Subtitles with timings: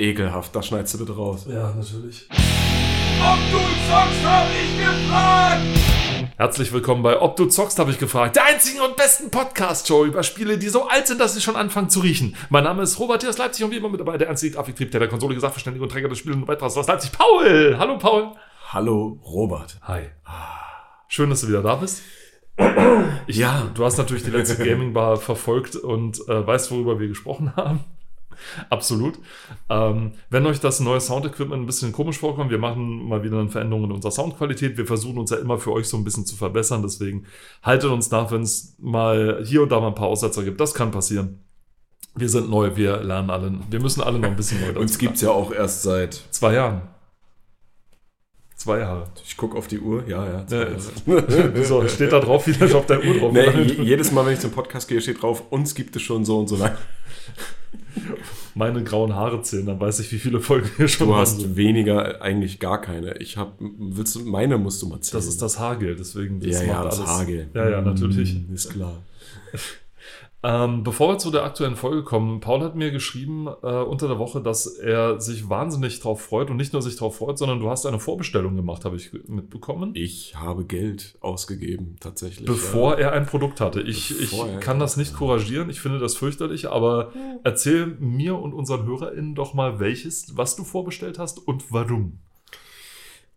[0.00, 0.56] ekelhaft.
[0.56, 1.46] Das schneidest du bitte raus.
[1.48, 2.26] Ja, natürlich.
[2.30, 5.60] Ob du zockst, hab ich gefragt!
[6.36, 8.36] Herzlich willkommen bei Ob du zockst, habe ich gefragt.
[8.36, 11.90] Der einzigen und besten Podcast-Show über Spiele, die so alt sind, dass sie schon anfangen
[11.90, 12.34] zu riechen.
[12.48, 14.90] Mein Name ist Robert hier aus Leipzig und wie immer mit dabei der einzige Grafiktrieb,
[14.90, 17.76] der der Konsole Sachverständige und Träger des Spiels und Beitrags aus Leipzig, Paul.
[17.78, 18.32] Hallo, Paul.
[18.68, 19.78] Hallo, Robert.
[19.82, 20.04] Hi.
[21.08, 22.02] Schön, dass du wieder da bist.
[23.26, 23.68] Ich, Ja.
[23.74, 27.84] Du hast natürlich die letzte Gaming Bar verfolgt und äh, weißt, worüber wir gesprochen haben.
[28.70, 29.18] Absolut.
[29.68, 33.48] Ähm, wenn euch das neue Soundequipment ein bisschen komisch vorkommt, wir machen mal wieder eine
[33.48, 34.76] Veränderung in unserer Soundqualität.
[34.76, 36.82] Wir versuchen uns ja immer für euch so ein bisschen zu verbessern.
[36.82, 37.26] Deswegen
[37.62, 40.60] haltet uns nach, wenn es mal hier und da mal ein paar Aussetzer gibt.
[40.60, 41.44] Das kann passieren.
[42.14, 43.52] Wir sind neu, wir lernen alle.
[43.70, 46.54] Wir müssen alle noch ein bisschen neu dazu Uns gibt's ja auch erst seit, Zwei
[46.54, 46.82] Jahren.
[48.56, 49.06] Zwei Jahre.
[49.24, 50.44] ich guck auf die Uhr, ja, ja.
[50.50, 50.66] Ja,
[51.54, 51.88] Wieso?
[51.88, 54.50] Steht da drauf, wie das auf der Uhr drauf Nee, jedes Mal, wenn ich zum
[54.50, 56.76] Podcast gehe, steht drauf, uns gibt es schon so und so lange.
[58.54, 61.20] meine grauen Haare zählen, dann weiß ich, wie viele Folgen wir schon Du haben.
[61.20, 63.16] hast weniger, eigentlich gar keine.
[63.18, 65.18] Ich habe, willst du, meine musst du mal zählen.
[65.20, 67.48] Das ist das Haargel, deswegen ja, ja, macht das Haargel.
[67.54, 68.34] Ja, ja, natürlich.
[68.48, 69.02] Mm, Ist klar.
[70.42, 74.18] Ähm, bevor wir zu der aktuellen Folge kommen, Paul hat mir geschrieben äh, unter der
[74.18, 77.68] Woche, dass er sich wahnsinnig drauf freut und nicht nur sich drauf freut, sondern du
[77.68, 82.46] hast eine Vorbestellung gemacht, habe ich mitbekommen, Ich habe Geld ausgegeben, tatsächlich.
[82.46, 83.08] bevor ja.
[83.08, 83.82] er ein Produkt hatte.
[83.82, 87.12] Ich, Bevor ich kann das nicht couragieren, ich finde das fürchterlich, aber
[87.44, 92.18] erzähl mir und unseren HörerInnen doch mal, welches, was du vorbestellt hast und warum.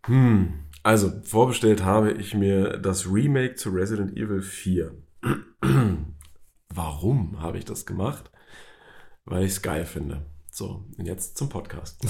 [0.06, 4.92] Hm, also vorbestellt habe ich mir das Remake zu Resident Evil 4.
[6.72, 8.30] Warum habe ich das gemacht?
[9.24, 10.26] Weil ich es geil finde.
[10.50, 12.06] So, und jetzt zum Podcast.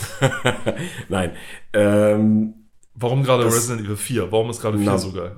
[1.08, 1.32] Nein,
[1.72, 2.54] ähm,
[2.96, 4.30] Warum gerade Das- Resident Evil 4?
[4.30, 5.36] Warum ist gerade 4 Na, so geil?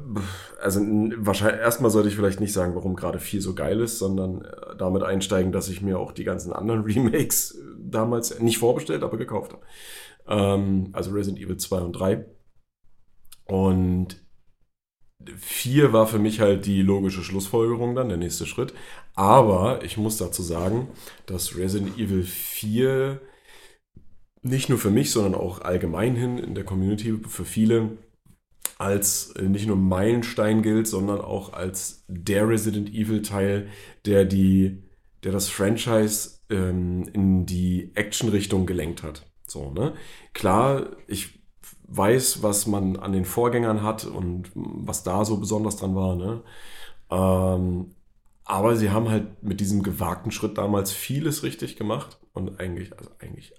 [0.61, 4.43] also wahrscheinlich erstmal sollte ich vielleicht nicht sagen, warum gerade 4 so geil ist, sondern
[4.43, 9.03] äh, damit einsteigen, dass ich mir auch die ganzen anderen Remakes äh, damals nicht vorbestellt,
[9.03, 9.63] aber gekauft habe.
[10.29, 12.27] Ähm, also Resident Evil 2 und 3.
[13.47, 14.23] Und
[15.37, 18.75] 4 war für mich halt die logische Schlussfolgerung dann, der nächste Schritt.
[19.15, 20.89] Aber ich muss dazu sagen,
[21.27, 23.21] dass Resident Evil 4
[24.43, 27.99] nicht nur für mich, sondern auch allgemein hin in der Community für viele
[28.79, 33.69] als äh, nicht nur Meilenstein gilt, sondern auch als der Resident Evil Teil,
[34.05, 34.83] der die,
[35.25, 39.27] der das Franchise ähm, in die Action-Richtung gelenkt hat.
[39.47, 39.95] So, ne?
[40.35, 41.36] Klar, ich
[41.89, 46.43] weiß, was man an den Vorgängern hat und was da so besonders dran war, ne?
[47.11, 47.95] Ähm,
[48.45, 53.11] aber sie haben halt mit diesem gewagten Schritt damals vieles richtig gemacht und eigentlich, also
[53.19, 53.53] eigentlich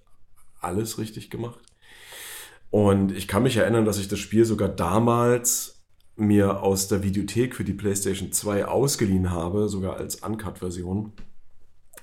[0.62, 1.60] alles richtig gemacht.
[2.70, 5.84] Und ich kann mich erinnern, dass ich das Spiel sogar damals
[6.16, 11.14] mir aus der Videothek für die PlayStation 2 ausgeliehen habe, sogar als Uncut-Version,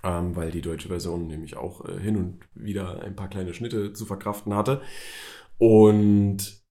[0.03, 3.93] ähm, weil die deutsche Version nämlich auch äh, hin und wieder ein paar kleine Schnitte
[3.93, 4.83] zu verkraften hatte.
[5.59, 6.63] Und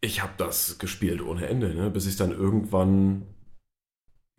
[0.00, 1.90] ich habe das gespielt ohne Ende, ne?
[1.90, 3.26] bis ich dann irgendwann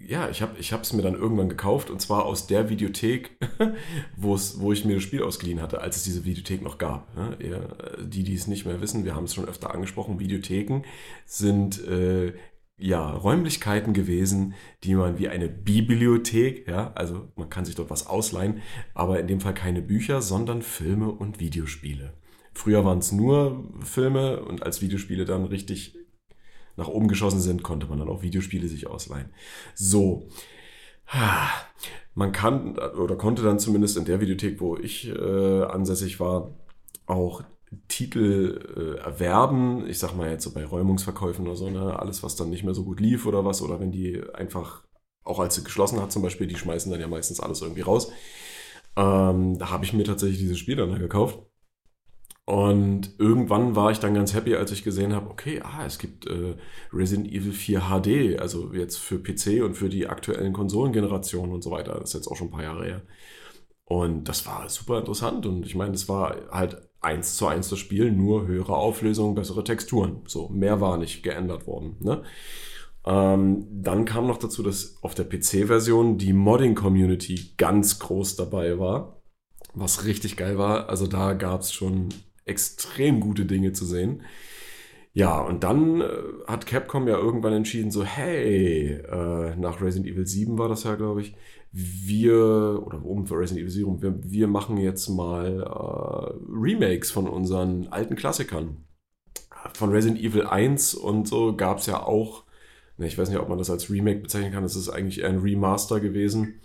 [0.05, 3.37] ja, ich habe es mir dann irgendwann gekauft und zwar aus der Videothek,
[4.17, 7.15] wo ich mir das Spiel ausgeliehen hatte, als es diese Videothek noch gab.
[7.15, 7.37] Ne?
[8.03, 10.81] Die, die es nicht mehr wissen, wir haben es schon öfter angesprochen, Videotheken
[11.25, 12.33] sind äh,
[12.77, 18.07] ja Räumlichkeiten gewesen, die man wie eine Bibliothek, ja, also man kann sich dort was
[18.07, 18.61] ausleihen,
[18.93, 22.13] aber in dem Fall keine Bücher, sondern Filme und Videospiele.
[22.53, 25.97] Früher waren es nur Filme und als Videospiele dann richtig
[26.75, 29.29] nach oben geschossen sind, konnte man dann auch Videospiele sich ausleihen.
[29.75, 30.27] So.
[32.15, 36.55] Man kann oder konnte dann zumindest in der Videothek, wo ich äh, ansässig war,
[37.05, 37.43] auch
[37.87, 39.87] Titel äh, erwerben.
[39.87, 41.99] Ich sag mal jetzt so bei Räumungsverkäufen oder so, ne?
[41.99, 44.83] alles, was dann nicht mehr so gut lief oder was, oder wenn die einfach,
[45.23, 48.11] auch als sie geschlossen hat zum Beispiel, die schmeißen dann ja meistens alles irgendwie raus.
[48.95, 51.39] Ähm, da habe ich mir tatsächlich dieses Spiel dann gekauft.
[52.45, 56.27] Und irgendwann war ich dann ganz happy, als ich gesehen habe, okay, ah, es gibt
[56.27, 56.55] äh,
[56.91, 61.71] Resident Evil 4 HD, also jetzt für PC und für die aktuellen Konsolengenerationen und so
[61.71, 61.93] weiter.
[61.93, 63.01] Das ist jetzt auch schon ein paar Jahre her.
[63.85, 65.45] Und das war super interessant.
[65.45, 69.63] Und ich meine, das war halt eins zu eins das Spiel, nur höhere Auflösung, bessere
[69.63, 70.23] Texturen.
[70.27, 71.95] So, mehr war nicht geändert worden.
[71.99, 72.23] Ne?
[73.05, 79.21] Ähm, dann kam noch dazu, dass auf der PC-Version die Modding-Community ganz groß dabei war,
[79.73, 80.89] was richtig geil war.
[80.89, 82.09] Also da gab es schon
[82.45, 84.23] extrem gute Dinge zu sehen.
[85.15, 86.07] Ja, und dann äh,
[86.47, 90.95] hat Capcom ja irgendwann entschieden, so, hey, äh, nach Resident Evil 7 war das ja,
[90.95, 91.35] glaube ich,
[91.71, 97.27] wir, oder um für Resident Evil 7, wir, wir machen jetzt mal äh, Remakes von
[97.27, 98.85] unseren alten Klassikern.
[99.75, 102.43] Von Resident Evil 1 und so gab es ja auch,
[102.97, 105.29] ne, ich weiß nicht, ob man das als Remake bezeichnen kann, das ist eigentlich eher
[105.29, 106.59] ein Remaster gewesen.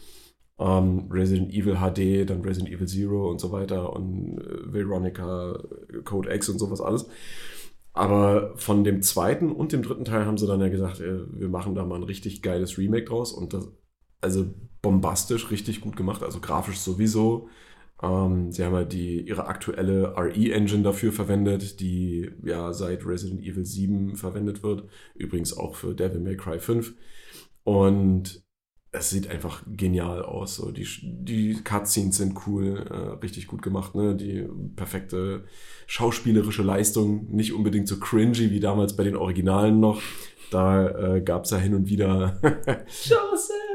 [0.59, 5.59] Ähm, Resident Evil HD, dann Resident Evil Zero und so weiter und äh, Veronica,
[6.05, 7.09] Code X und sowas alles.
[7.93, 11.49] Aber von dem zweiten und dem dritten Teil haben sie dann ja gesagt, äh, wir
[11.49, 13.69] machen da mal ein richtig geiles Remake draus und das,
[14.21, 14.47] also
[14.83, 17.49] bombastisch, richtig gut gemacht, also grafisch sowieso.
[18.03, 23.65] Ähm, sie haben ja die, ihre aktuelle RE-Engine dafür verwendet, die ja seit Resident Evil
[23.65, 24.89] 7 verwendet wird.
[25.15, 26.95] Übrigens auch für Devil May Cry 5.
[27.65, 28.45] Und
[28.91, 30.57] es sieht einfach genial aus.
[30.57, 30.71] So.
[30.71, 33.95] Die, die Cutscenes sind cool, äh, richtig gut gemacht.
[33.95, 34.17] Ne?
[34.17, 35.45] Die perfekte
[35.87, 40.01] schauspielerische Leistung, nicht unbedingt so cringy wie damals bei den Originalen noch.
[40.51, 42.41] Da äh, gab es ja hin und wieder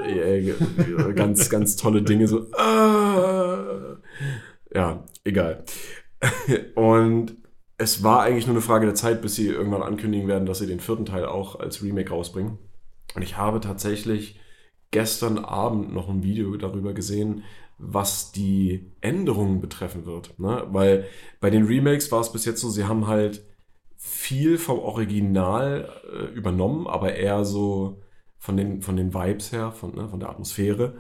[0.08, 2.28] ja, ganz, ganz tolle Dinge.
[2.28, 3.98] So, ah,
[4.74, 5.64] ja, egal.
[6.76, 7.38] Und
[7.78, 10.68] es war eigentlich nur eine Frage der Zeit, bis sie irgendwann ankündigen werden, dass sie
[10.68, 12.58] den vierten Teil auch als Remake rausbringen.
[13.14, 14.40] Und ich habe tatsächlich
[14.94, 17.44] gestern Abend noch ein Video darüber gesehen,
[17.78, 20.40] was die Änderungen betreffen wird.
[20.40, 20.66] Ne?
[20.70, 21.08] Weil
[21.42, 23.44] bei den Remakes war es bis jetzt so, sie haben halt
[23.98, 28.02] viel vom Original äh, übernommen, aber eher so
[28.38, 31.00] von den, von den Vibes her, von, ne, von der Atmosphäre.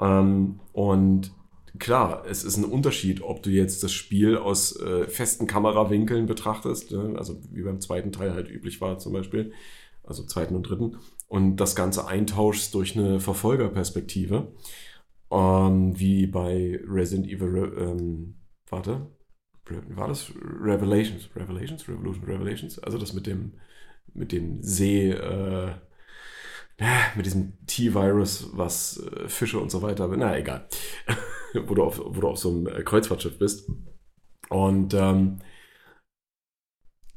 [0.00, 1.32] Ähm, und
[1.78, 6.92] klar, es ist ein Unterschied, ob du jetzt das Spiel aus äh, festen Kamerawinkeln betrachtest,
[6.92, 7.14] ne?
[7.18, 9.52] also wie beim zweiten Teil halt üblich war zum Beispiel,
[10.02, 14.52] also zweiten und dritten, und das Ganze eintauschst durch eine Verfolgerperspektive,
[15.30, 18.36] ähm, wie bei Resident Evil, ähm,
[18.68, 19.10] warte,
[19.88, 20.30] war das?
[20.40, 23.54] Revelations, Revelations, Revolution, Revelations, also das mit dem,
[24.12, 25.72] mit dem See, äh,
[27.16, 30.68] mit diesem T-Virus, was äh, Fische und so weiter, na egal,
[31.66, 33.70] wo, du auf, wo du auf so einem äh, Kreuzfahrtschiff bist.
[34.50, 35.38] Und ähm,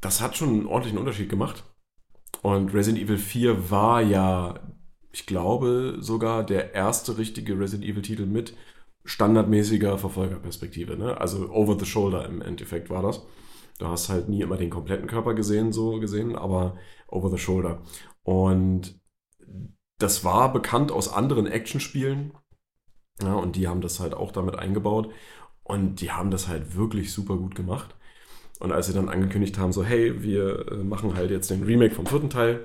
[0.00, 1.64] das hat schon einen ordentlichen Unterschied gemacht.
[2.42, 4.60] Und Resident Evil 4 war ja,
[5.12, 8.54] ich glaube, sogar der erste richtige Resident Evil-Titel mit
[9.04, 10.96] standardmäßiger Verfolgerperspektive.
[10.96, 11.18] Ne?
[11.20, 13.24] Also over the shoulder im Endeffekt war das.
[13.78, 16.76] Du hast halt nie immer den kompletten Körper gesehen, so gesehen, aber
[17.06, 17.82] over the shoulder.
[18.22, 19.00] Und
[19.98, 22.32] das war bekannt aus anderen Actionspielen.
[23.20, 25.10] Ja, und die haben das halt auch damit eingebaut.
[25.62, 27.96] Und die haben das halt wirklich super gut gemacht.
[28.58, 31.94] Und als sie dann angekündigt haben, so, hey, wir äh, machen halt jetzt den Remake
[31.94, 32.60] vom vierten Teil,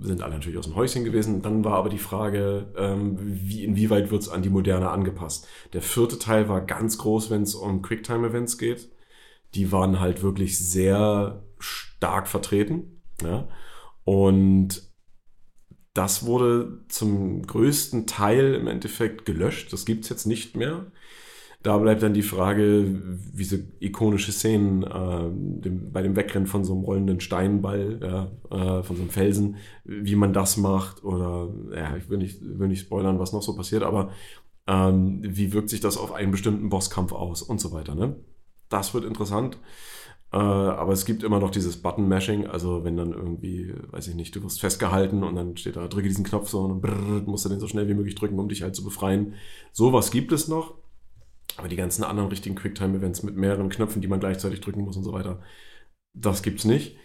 [0.00, 1.42] sind alle natürlich aus dem Häuschen gewesen.
[1.42, 5.46] Dann war aber die Frage, ähm, wie, inwieweit wird es an die Moderne angepasst.
[5.72, 8.90] Der vierte Teil war ganz groß, wenn es um Quicktime-Events geht.
[9.54, 13.02] Die waren halt wirklich sehr stark vertreten.
[13.22, 13.48] Ja?
[14.04, 14.90] Und
[15.94, 19.72] das wurde zum größten Teil im Endeffekt gelöscht.
[19.72, 20.86] Das gibt es jetzt nicht mehr.
[21.62, 23.00] Da bleibt dann die Frage,
[23.32, 25.30] wie so ikonische Szenen äh,
[25.62, 29.56] dem, bei dem Wegrennen von so einem rollenden Steinball, ja, äh, von so einem Felsen,
[29.84, 33.54] wie man das macht oder, ja, ich will nicht, will nicht spoilern, was noch so
[33.54, 34.10] passiert, aber
[34.66, 37.94] ähm, wie wirkt sich das auf einen bestimmten Bosskampf aus und so weiter.
[37.94, 38.16] Ne?
[38.68, 39.58] Das wird interessant.
[40.32, 44.34] Äh, aber es gibt immer noch dieses Button-Mashing, also wenn dann irgendwie, weiß ich nicht,
[44.34, 47.44] du wirst festgehalten und dann steht da, drücke diesen Knopf so und dann brrr, musst
[47.44, 49.34] du den so schnell wie möglich drücken, um dich halt zu befreien.
[49.72, 50.74] Sowas gibt es noch.
[51.56, 55.04] Aber die ganzen anderen richtigen Quicktime-Events mit mehreren Knöpfen, die man gleichzeitig drücken muss und
[55.04, 55.40] so weiter,
[56.14, 56.96] das gibt's nicht.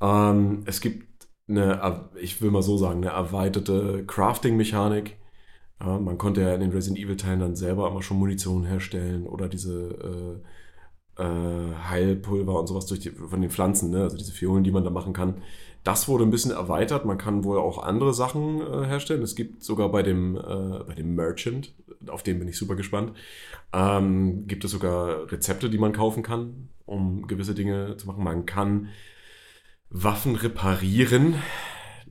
[0.00, 5.16] Ähm, es gibt eine, ich will mal so sagen, eine erweiterte Crafting-Mechanik.
[5.80, 9.48] Ja, man konnte ja in den Resident Evil-Teilen dann selber immer schon Munition herstellen oder
[9.48, 10.46] diese äh,
[11.18, 11.24] äh,
[11.88, 14.02] Heilpulver und sowas durch die, von den Pflanzen, ne?
[14.02, 15.42] also diese Fiolen, die man da machen kann.
[15.84, 17.04] Das wurde ein bisschen erweitert.
[17.04, 19.22] Man kann wohl auch andere Sachen äh, herstellen.
[19.22, 21.74] Es gibt sogar bei dem, äh, bei dem Merchant,
[22.08, 23.12] auf den bin ich super gespannt,
[23.72, 28.24] ähm, gibt es sogar Rezepte, die man kaufen kann, um gewisse Dinge zu machen.
[28.24, 28.88] Man kann
[29.90, 31.36] Waffen reparieren.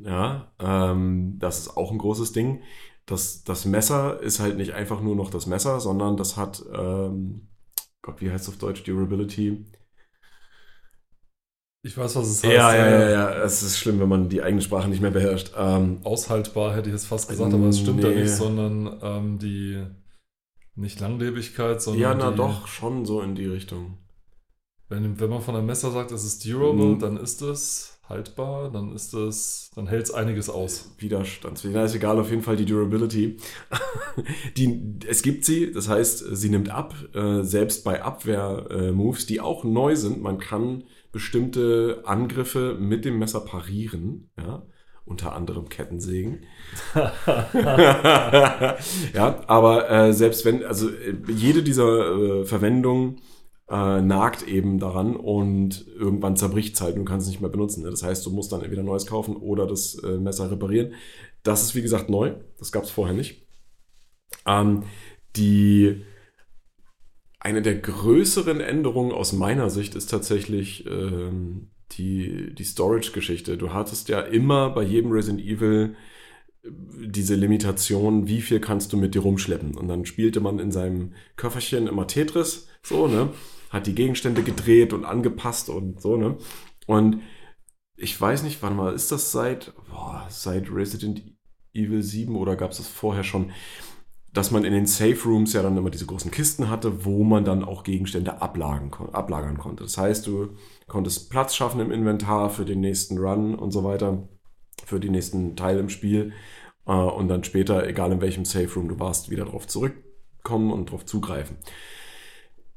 [0.02, 2.62] Ja, ähm, das ist auch ein großes Ding.
[3.06, 7.48] Das, das Messer ist halt nicht einfach nur noch das Messer, sondern das hat, ähm,
[8.06, 9.66] Gott, wie heißt es auf Deutsch, Durability?
[11.82, 12.54] Ich weiß, was es heißt.
[12.54, 13.44] Ja, ja, ja, ja.
[13.44, 15.54] Es ist schlimm, wenn man die eigene Sprache nicht mehr beherrscht.
[15.58, 18.10] Ähm, Aushaltbar hätte ich jetzt fast gesagt, aber es stimmt nee.
[18.10, 19.84] ja nicht, sondern ähm, die
[20.76, 22.02] nicht Langlebigkeit, sondern.
[22.02, 23.98] Ja, na die, doch, schon so in die Richtung.
[24.88, 27.00] Wenn, wenn man von einem Messer sagt, es ist durable, mhm.
[27.00, 30.96] dann ist es haltbar, dann ist es, dann hält es einiges aus.
[31.00, 31.76] Widerstandsfähig.
[31.76, 33.38] Ist egal, auf jeden Fall die Durability.
[34.58, 39.42] die, es gibt sie, das heißt, sie nimmt ab, äh, selbst bei Abwehr-Moves, äh, die
[39.42, 40.22] auch neu sind.
[40.22, 44.64] Man kann bestimmte Angriffe mit dem Messer parieren, ja,
[45.06, 46.46] unter anderem Kettensägen.
[49.14, 53.22] ja, aber äh, selbst wenn, also äh, jede dieser äh, Verwendungen
[53.70, 57.84] äh, nagt eben daran und irgendwann zerbricht es halt und kannst es nicht mehr benutzen.
[57.84, 57.90] Ne?
[57.90, 60.94] Das heißt, du musst dann entweder neues kaufen oder das äh, Messer reparieren.
[61.44, 63.48] Das ist wie gesagt neu, das gab es vorher nicht.
[64.46, 64.84] Ähm,
[65.36, 66.04] die
[67.40, 73.58] eine der größeren Änderungen aus meiner Sicht ist tatsächlich ähm, die, die Storage-Geschichte.
[73.58, 75.96] Du hattest ja immer bei jedem Resident Evil
[76.64, 79.76] äh, diese Limitation, wie viel kannst du mit dir rumschleppen.
[79.76, 83.30] Und dann spielte man in seinem Köfferchen immer Tetris, so, ne?
[83.70, 86.38] Hat die Gegenstände gedreht und angepasst und so, ne?
[86.88, 87.22] Und
[87.98, 91.24] ich weiß nicht, wann mal ist das seit, boah, seit Resident
[91.74, 93.52] Evil 7 oder gab es das vorher schon?
[94.36, 97.46] dass man in den Safe Rooms ja dann immer diese großen Kisten hatte, wo man
[97.46, 99.84] dann auch Gegenstände ablagern, ablagern konnte.
[99.84, 100.58] Das heißt, du
[100.88, 104.28] konntest Platz schaffen im Inventar für den nächsten Run und so weiter,
[104.86, 106.34] für den nächsten Teil im Spiel
[106.86, 110.90] äh, und dann später, egal in welchem Safe Room du warst, wieder darauf zurückkommen und
[110.90, 111.56] darauf zugreifen.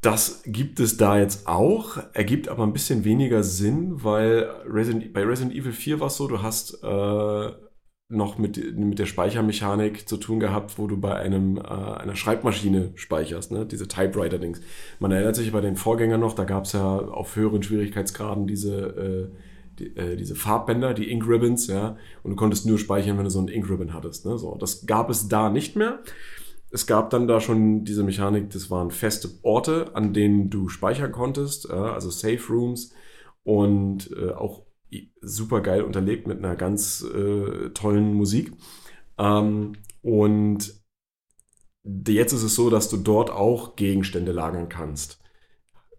[0.01, 5.25] Das gibt es da jetzt auch, ergibt aber ein bisschen weniger Sinn, weil Resident, bei
[5.25, 7.53] Resident Evil 4 war es so, du hast äh,
[8.11, 12.93] noch mit, mit der Speichermechanik zu tun gehabt, wo du bei einem, äh, einer Schreibmaschine
[12.95, 13.67] speicherst, ne?
[13.67, 14.61] diese Typewriter-Dings.
[15.01, 18.77] Man erinnert sich bei den Vorgängern noch, da gab es ja auf höheren Schwierigkeitsgraden diese,
[18.77, 19.37] äh,
[19.79, 23.31] die, äh, diese Farbbänder, die Ink Ribbons, ja, und du konntest nur speichern, wenn du
[23.31, 24.25] so einen Ink Ribbon hattest.
[24.25, 24.39] Ne?
[24.39, 25.99] So, das gab es da nicht mehr.
[26.71, 31.13] Es gab dann da schon diese Mechanik, das waren feste Orte, an denen du speichern
[31.13, 32.93] konntest, also Safe Rooms
[33.43, 34.67] und äh, auch
[35.23, 38.53] super geil unterlegt mit einer ganz äh, tollen Musik.
[39.19, 39.73] Ähm,
[40.03, 40.75] und
[42.07, 45.21] jetzt ist es so, dass du dort auch Gegenstände lagern kannst.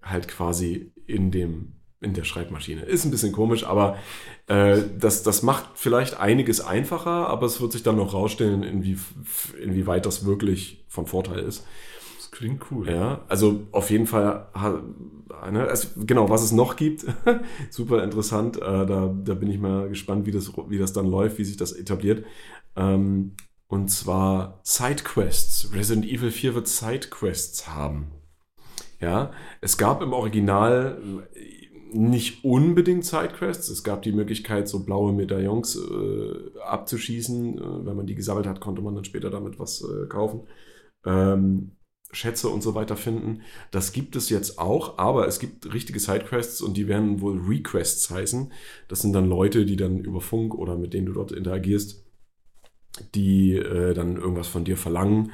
[0.01, 2.81] Halt quasi in dem in der Schreibmaschine.
[2.83, 3.97] Ist ein bisschen komisch, aber
[4.47, 8.97] äh, das, das macht vielleicht einiges einfacher, aber es wird sich dann noch rausstellen, inwie,
[9.61, 11.65] inwieweit das wirklich von Vorteil ist.
[12.31, 12.89] Klingt cool.
[12.89, 14.47] Ja, also auf jeden Fall,
[15.51, 17.05] ne, es, genau, was es noch gibt,
[17.69, 18.57] super interessant.
[18.57, 21.57] Äh, da, da bin ich mal gespannt, wie das, wie das dann läuft, wie sich
[21.57, 22.23] das etabliert.
[22.77, 23.33] Ähm,
[23.67, 25.73] und zwar Sidequests.
[25.73, 28.11] Resident Evil 4 wird Sidequests haben.
[29.01, 31.01] Ja, es gab im Original
[31.93, 33.69] nicht unbedingt Sidequests.
[33.69, 37.57] Es gab die Möglichkeit, so blaue Medaillons äh, abzuschießen.
[37.57, 40.41] Äh, wenn man die gesammelt hat, konnte man dann später damit was äh, kaufen.
[41.05, 41.71] Ähm,
[42.11, 43.41] Schätze und so weiter finden.
[43.71, 48.09] Das gibt es jetzt auch, aber es gibt richtige Sidequests und die werden wohl Requests
[48.09, 48.51] heißen.
[48.87, 52.03] Das sind dann Leute, die dann über Funk oder mit denen du dort interagierst,
[53.13, 55.31] die äh, dann irgendwas von dir verlangen.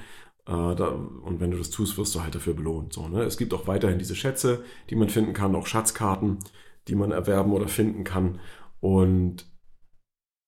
[0.48, 2.94] Äh, da, und wenn du das tust, wirst du halt dafür belohnt.
[2.94, 3.24] So, ne?
[3.24, 6.40] Es gibt auch weiterhin diese Schätze, die man finden kann, auch Schatzkarten,
[6.88, 8.40] die man erwerben oder finden kann.
[8.80, 9.46] Und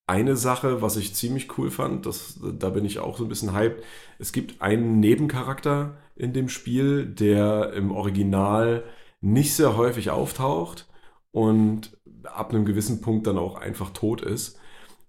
[0.07, 3.53] eine Sache, was ich ziemlich cool fand, das, da bin ich auch so ein bisschen
[3.53, 3.83] hyped.
[4.19, 8.85] Es gibt einen Nebencharakter in dem Spiel, der im Original
[9.19, 10.87] nicht sehr häufig auftaucht
[11.31, 14.59] und ab einem gewissen Punkt dann auch einfach tot ist.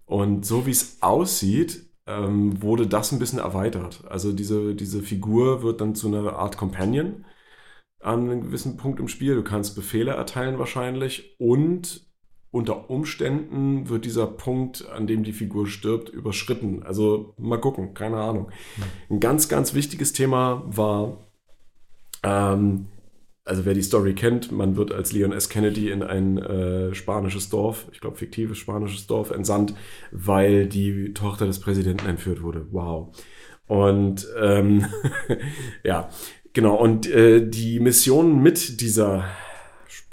[0.05, 4.03] Und so wie es aussieht, ähm, wurde das ein bisschen erweitert.
[4.09, 7.25] Also diese, diese Figur wird dann zu einer Art Companion
[8.01, 9.35] an einem gewissen Punkt im Spiel.
[9.35, 12.07] Du kannst Befehle erteilen wahrscheinlich und
[12.51, 16.81] unter Umständen wird dieser Punkt, an dem die Figur stirbt, überschritten.
[16.81, 18.49] Also mal gucken, keine Ahnung.
[18.75, 18.83] Hm.
[19.11, 21.29] Ein ganz, ganz wichtiges Thema war,
[22.23, 22.87] ähm,
[23.49, 25.49] also wer die Story kennt, man wird als Leon S.
[25.49, 29.73] Kennedy in ein äh, spanisches Dorf, ich glaube fiktives spanisches Dorf, entsandt,
[30.11, 32.67] weil die Tochter des Präsidenten entführt wurde.
[32.71, 33.17] Wow.
[33.67, 34.85] Und ähm,
[35.83, 36.09] ja,
[36.53, 36.75] genau.
[36.75, 39.25] Und äh, die Mission mit dieser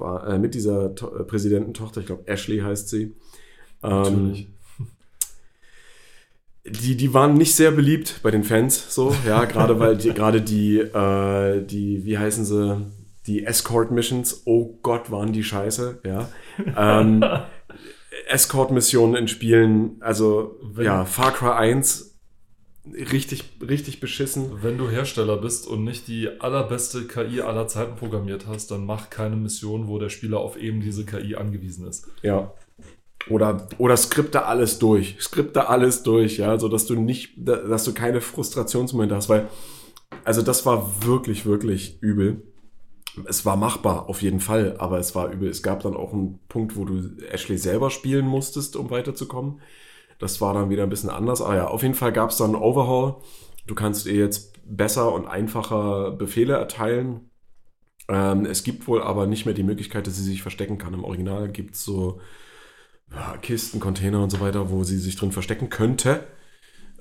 [0.00, 3.14] äh, mit dieser to äh, Präsidententochter, ich glaube Ashley heißt sie.
[3.82, 4.46] Ähm,
[6.64, 10.40] die, die waren nicht sehr beliebt bei den Fans, so, ja, gerade weil die, gerade
[10.40, 12.86] die, äh, die, wie heißen sie,
[13.26, 16.28] die Escort-Missions, oh Gott, waren die scheiße, ja.
[16.76, 17.24] Ähm,
[18.28, 22.16] Escort-Missionen in Spielen, also Wenn, ja, Far Cry 1
[22.94, 24.62] richtig, richtig beschissen.
[24.62, 29.10] Wenn du Hersteller bist und nicht die allerbeste KI aller Zeiten programmiert hast, dann mach
[29.10, 32.08] keine Mission, wo der Spieler auf eben diese KI angewiesen ist.
[32.22, 32.52] Ja.
[33.28, 35.16] Oder, oder skripte alles durch.
[35.20, 39.48] Skripte alles durch, ja, so dass du nicht, dass du keine Frustrationsmomente hast, weil,
[40.24, 42.42] also das war wirklich, wirklich übel.
[43.24, 45.48] Es war machbar, auf jeden Fall, aber es war übel.
[45.48, 49.60] Es gab dann auch einen Punkt, wo du Ashley selber spielen musstest, um weiterzukommen.
[50.18, 51.40] Das war dann wieder ein bisschen anders.
[51.40, 53.16] Ah ja, auf jeden Fall gab es dann einen Overhaul.
[53.66, 57.30] Du kannst ihr jetzt besser und einfacher Befehle erteilen.
[58.08, 60.94] Ähm, es gibt wohl aber nicht mehr die Möglichkeit, dass sie sich verstecken kann.
[60.94, 62.20] Im Original gibt es so
[63.12, 66.26] ja, Kisten, Container und so weiter, wo sie sich drin verstecken könnte.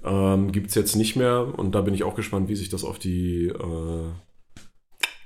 [0.04, 1.54] Ähm, gibt es jetzt nicht mehr.
[1.58, 4.12] Und da bin ich auch gespannt, wie sich das auf die, äh,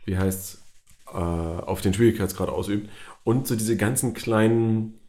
[0.06, 0.69] wie heißt
[1.14, 2.90] äh, auf den Schwierigkeitsgrad ausübt.
[3.24, 5.00] Und so diese ganzen kleinen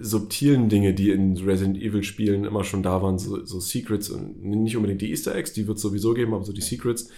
[0.00, 4.42] subtilen Dinge, die in Resident Evil Spielen immer schon da waren, so, so Secrets und
[4.42, 7.10] nicht unbedingt die Easter Eggs, die wird es sowieso geben, aber so die Secrets.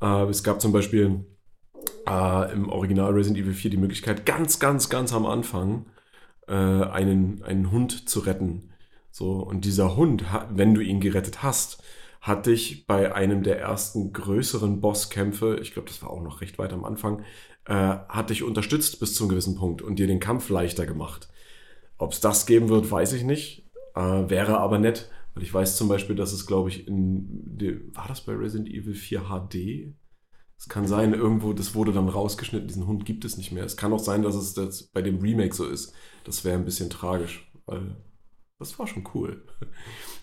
[0.00, 1.24] Äh, es gab zum Beispiel
[2.06, 5.86] äh, im Original Resident Evil 4 die Möglichkeit, ganz, ganz, ganz am Anfang
[6.48, 8.70] äh, einen, einen Hund zu retten.
[9.10, 11.82] So, und dieser Hund, wenn du ihn gerettet hast,
[12.26, 16.58] hat dich bei einem der ersten größeren Bosskämpfe, ich glaube, das war auch noch recht
[16.58, 17.22] weit am Anfang,
[17.66, 21.28] äh, hat dich unterstützt bis zu einem gewissen Punkt und dir den Kampf leichter gemacht.
[21.98, 23.70] Ob es das geben wird, weiß ich nicht.
[23.94, 28.08] Äh, wäre aber nett, weil ich weiß zum Beispiel, dass es, glaube ich, in war
[28.08, 29.94] das bei Resident Evil 4 HD?
[30.58, 33.64] Es kann sein, irgendwo, das wurde dann rausgeschnitten, diesen Hund gibt es nicht mehr.
[33.64, 35.94] Es kann auch sein, dass es das bei dem Remake so ist.
[36.24, 37.96] Das wäre ein bisschen tragisch, weil
[38.58, 39.42] das war schon cool.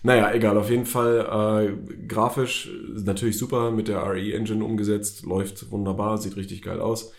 [0.06, 6.18] Naja, egal, auf jeden Fall äh, grafisch natürlich super mit der RE-Engine umgesetzt, läuft wunderbar,
[6.18, 7.14] sieht richtig geil aus.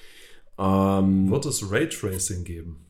[0.59, 2.85] Ähm, Wird es Raytracing geben?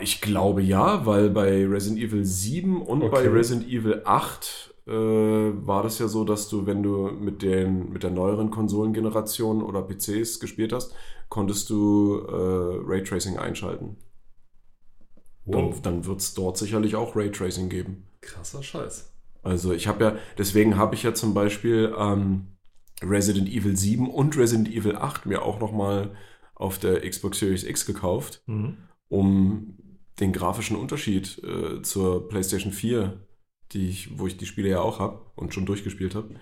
[0.00, 3.10] ich glaube ja, weil bei Resident Evil 7 und okay.
[3.10, 7.92] bei Resident Evil 8 äh, war das ja so, dass du, wenn du mit, den,
[7.92, 10.94] mit der neueren Konsolengeneration oder PCs gespielt hast,
[11.28, 13.96] konntest du äh, Raytracing einschalten.
[15.46, 15.74] Wow.
[15.74, 18.06] Dann, dann wird es dort sicherlich auch Raytracing geben.
[18.20, 19.10] Krasser Scheiß.
[19.42, 22.46] Also ich habe ja, deswegen habe ich ja zum Beispiel ähm,
[23.02, 26.14] Resident Evil 7 und Resident Evil 8 mir auch nochmal
[26.54, 28.78] auf der Xbox Series X gekauft, mhm.
[29.08, 29.76] um
[30.20, 33.20] den grafischen Unterschied äh, zur PlayStation 4,
[33.74, 36.34] die ich, wo ich die Spiele ja auch habe und schon durchgespielt habe,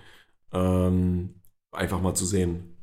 [0.53, 2.77] ähm, einfach mal zu sehen.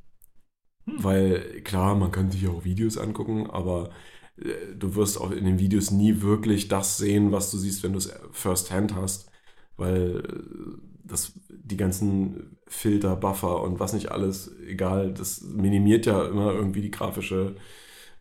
[0.87, 1.05] Hm.
[1.05, 3.91] Weil klar, man kann sich auch Videos angucken, aber
[4.37, 7.93] äh, du wirst auch in den Videos nie wirklich das sehen, was du siehst, wenn
[7.93, 9.31] du es first hand hast,
[9.77, 16.25] weil äh, das, die ganzen Filter, Buffer und was nicht alles, egal, das minimiert ja
[16.27, 17.57] immer irgendwie die grafische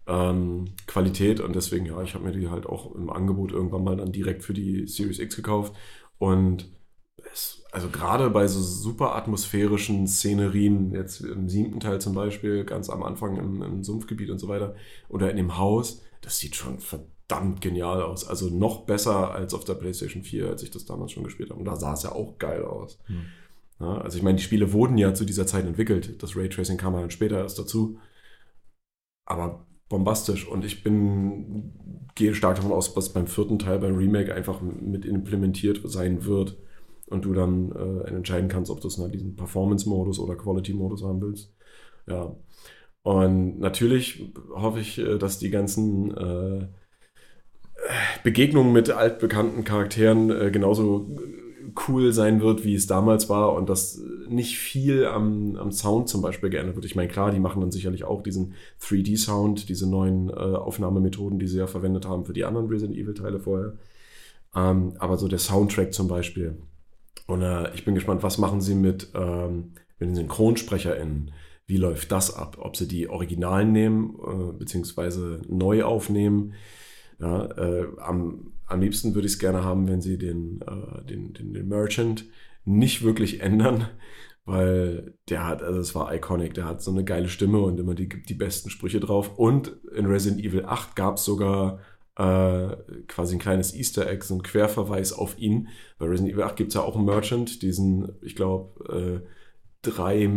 [0.07, 3.97] ähm, Qualität und deswegen, ja, ich habe mir die halt auch im Angebot irgendwann mal
[3.97, 5.75] dann direkt für die Series X gekauft
[6.19, 6.69] und
[7.33, 12.89] es, also gerade bei so super atmosphärischen Szenerien, jetzt im siebten Teil zum Beispiel, ganz
[12.89, 14.75] am Anfang im, im Sumpfgebiet und so weiter,
[15.07, 18.27] oder in dem Haus, das sieht schon verdammt genial aus.
[18.27, 21.59] Also noch besser als auf der PlayStation 4, als ich das damals schon gespielt habe.
[21.59, 22.99] Und da sah es ja auch geil aus.
[23.05, 23.25] Hm.
[23.79, 26.21] Ja, also ich meine, die Spiele wurden ja zu dieser Zeit entwickelt.
[26.21, 27.97] Das Raytracing kam dann später erst dazu.
[29.25, 30.47] Aber bombastisch.
[30.47, 31.73] Und ich bin,
[32.15, 36.57] gehe stark davon aus, dass beim vierten Teil, beim Remake, einfach mit implementiert sein wird.
[37.07, 41.21] Und du dann äh, entscheiden kannst, ob du es in diesen Performance-Modus oder Quality-Modus haben
[41.21, 41.51] willst.
[42.07, 42.35] Ja.
[43.01, 46.67] Und natürlich hoffe ich, äh, dass die ganzen äh,
[48.23, 51.09] Begegnungen mit altbekannten Charakteren äh, genauso
[51.87, 56.21] cool sein wird, wie es damals war und dass nicht viel am, am Sound zum
[56.21, 56.85] Beispiel geändert wird.
[56.85, 61.47] Ich meine, klar, die machen dann sicherlich auch diesen 3D-Sound, diese neuen äh, Aufnahmemethoden, die
[61.47, 63.73] sie ja verwendet haben für die anderen Resident Evil-Teile vorher.
[64.55, 66.57] Ähm, aber so der Soundtrack zum Beispiel.
[67.27, 71.31] Und äh, ich bin gespannt, was machen sie mit, ähm, mit den SynchronsprecherInnen?
[71.67, 72.57] Wie läuft das ab?
[72.59, 76.53] Ob sie die Originalen nehmen, äh, beziehungsweise neu aufnehmen?
[77.19, 81.33] Ja, äh, am, am liebsten würde ich es gerne haben, wenn sie den, äh, den,
[81.33, 82.25] den, den Merchant
[82.65, 83.87] nicht wirklich ändern,
[84.45, 87.93] weil der hat, also es war iconic, der hat so eine geile Stimme und immer
[87.93, 89.37] die, die besten Sprüche drauf.
[89.37, 91.79] Und in Resident Evil 8 gab es sogar
[92.15, 92.75] äh,
[93.07, 95.69] quasi ein kleines Easter Egg, so ein Querverweis auf ihn.
[95.97, 99.27] Bei Resident Evil 8 gibt es ja auch einen Merchant, diesen, ich glaube, äh,
[99.81, 100.29] drei,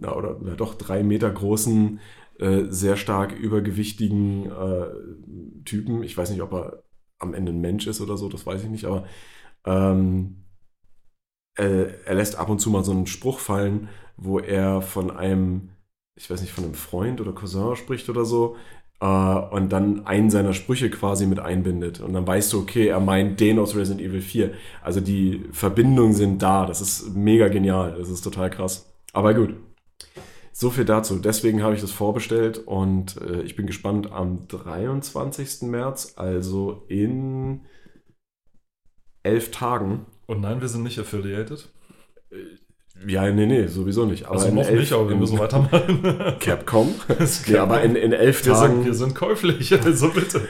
[0.00, 2.00] na, oder ja, doch drei Meter großen
[2.42, 6.02] äh, sehr stark übergewichtigen äh, Typen.
[6.02, 6.82] Ich weiß nicht, ob er
[7.18, 9.04] am Ende ein Mensch ist oder so, das weiß ich nicht, aber
[9.64, 10.44] ähm,
[11.54, 15.68] er, er, lässt ab und zu mal so einen Spruch fallen, wo er von einem,
[16.16, 18.56] ich weiß nicht, von einem Freund oder Cousin spricht oder so,
[19.00, 22.00] äh, und dann einen seiner Sprüche quasi mit einbindet.
[22.00, 24.52] Und dann weißt du, okay, er meint den aus Resident Evil 4.
[24.82, 26.66] Also die Verbindungen sind da.
[26.66, 27.96] Das ist mega genial.
[27.98, 28.92] Das ist total krass.
[29.12, 29.54] Aber gut,
[30.52, 31.18] so viel dazu.
[31.18, 35.62] Deswegen habe ich das vorbestellt und äh, ich bin gespannt am 23.
[35.62, 37.62] März, also in
[39.22, 40.06] elf Tagen.
[40.26, 41.68] Und nein, wir sind nicht affiliated.
[43.06, 44.26] Ja, nee, nee, sowieso nicht.
[44.26, 46.36] Aber also noch elf, nicht, aber wir müssen weitermachen.
[46.40, 46.94] Capcom.
[47.46, 48.74] Ja, aber in, in elf wir Tagen.
[48.74, 50.40] Sind, wir sind käuflich, also bitte.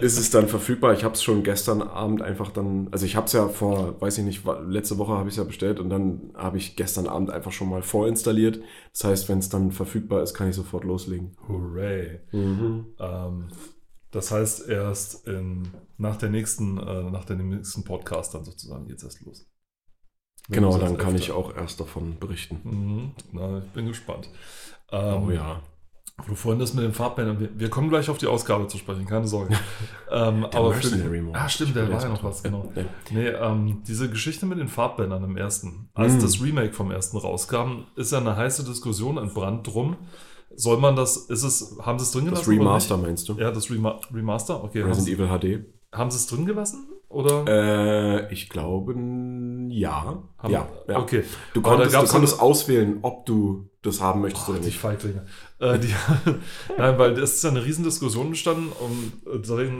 [0.00, 0.92] ist es dann verfügbar?
[0.92, 4.18] Ich habe es schon gestern Abend einfach dann, also ich habe es ja vor, weiß
[4.18, 7.30] ich nicht, letzte Woche habe ich es ja bestellt und dann habe ich gestern Abend
[7.30, 8.60] einfach schon mal vorinstalliert.
[8.92, 11.36] Das heißt, wenn es dann verfügbar ist, kann ich sofort loslegen.
[11.48, 12.20] Hooray.
[12.32, 12.86] Mhm.
[12.98, 13.48] Ähm,
[14.10, 19.02] das heißt, erst in, nach der nächsten, äh, nach dem nächsten Podcast dann sozusagen jetzt
[19.02, 19.46] erst los.
[20.48, 21.18] Genau, dann kann öfter.
[21.18, 22.60] ich auch erst davon berichten.
[22.64, 23.10] Mhm.
[23.32, 24.28] Na, ich bin gespannt.
[24.92, 25.60] Ähm, oh ja.
[26.18, 28.78] Wo du vorhin das mit den Farbbändern, wir, wir kommen gleich auf die Ausgabe zu
[28.78, 29.54] sprechen, keine Sorge.
[30.12, 31.38] ähm, aber für, Mercenary Mode.
[31.40, 32.70] ah, stimmt, der war ja noch was, genau.
[32.76, 32.84] Ja.
[33.10, 36.20] Nee, ähm, diese Geschichte mit den Farbbändern im ersten, als Mm.
[36.20, 39.96] das Remake vom ersten rauskam, ist ja eine heiße Diskussion entbrannt drum.
[40.54, 42.50] Soll man das, ist es, haben sie es drin Das gelassen?
[42.50, 43.32] oder Remaster meinst du?
[43.34, 44.82] Ja, das Rema Remaster, okay.
[44.82, 45.64] Resident Evil HD?
[45.92, 46.86] haben sie es drin gelassen?
[47.14, 47.44] Oder?
[48.28, 48.92] Äh, ich glaube,
[49.70, 50.22] ja.
[50.38, 50.98] haben, ja, ja.
[50.98, 51.22] Okay.
[51.54, 54.78] Du konntest, du konntest auswählen, ob du das haben möchtest Oh, oder die nicht.
[54.78, 55.26] Feiglinge.
[55.58, 55.88] Äh, die,
[56.78, 59.12] Nein, weil es ist ja eine Riesendiskussion entstanden, um,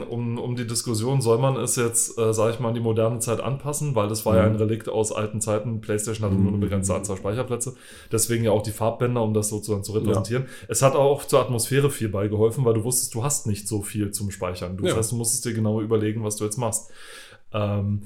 [0.09, 3.17] um, um die Diskussion, soll man es jetzt, äh, sage ich mal, an die moderne
[3.17, 4.49] Zeit anpassen, weil das war ja Mhm.
[4.51, 5.81] ein Relikt aus alten Zeiten.
[5.81, 6.61] PlayStation hatte nur eine Mhm.
[6.61, 7.73] begrenzte Anzahl Speicherplätze.
[8.11, 10.45] Deswegen ja auch die Farbbänder, um das sozusagen zu repräsentieren.
[10.67, 14.11] Es hat auch zur Atmosphäre viel beigeholfen, weil du wusstest, du hast nicht so viel
[14.11, 14.77] zum Speichern.
[14.77, 14.89] Du, Ja.
[14.91, 16.91] Das heißt, du musstest dir genau überlegen, was du jetzt machst.
[17.55, 18.03] Ähm,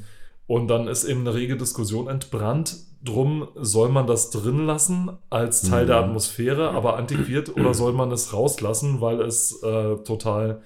[0.47, 2.77] und dann ist eben eine rege Diskussion entbrannt.
[3.03, 5.87] Drum, soll man das drin lassen als Teil Mhm.
[5.87, 10.61] der Atmosphäre, aber antiquiert, oder soll man es rauslassen, weil es äh, total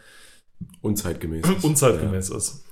[0.81, 1.45] Unzeitgemäß.
[1.47, 1.63] ist.
[1.63, 2.63] unzeitgemäß ist?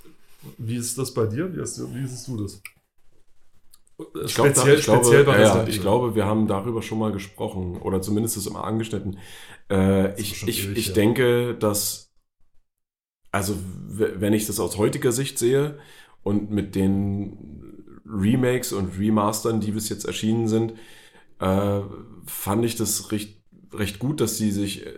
[0.58, 1.54] Wie ist das bei dir?
[1.56, 2.62] Wie, hast du, wie siehst du das?
[4.26, 6.82] Ich, glaub, speziell, ich, glaube, speziell bei ja, ja, Resident ich glaube, wir haben darüber
[6.82, 9.20] schon mal gesprochen oder zumindest es immer angeschnitten.
[9.70, 10.94] Äh, ist ich ich, ewig ich her.
[10.96, 12.12] denke, dass,
[13.32, 13.56] also
[13.88, 15.78] wenn ich das aus heutiger Sicht sehe
[16.24, 20.74] und mit den Remakes und Remastern, die bis jetzt erschienen sind,
[21.40, 21.82] äh,
[22.26, 23.42] fand ich das recht,
[23.74, 24.94] recht gut, dass sie sich äh,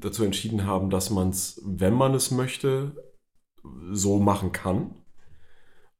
[0.00, 2.92] dazu entschieden haben, dass man es, wenn man es möchte,
[3.90, 4.94] so machen kann.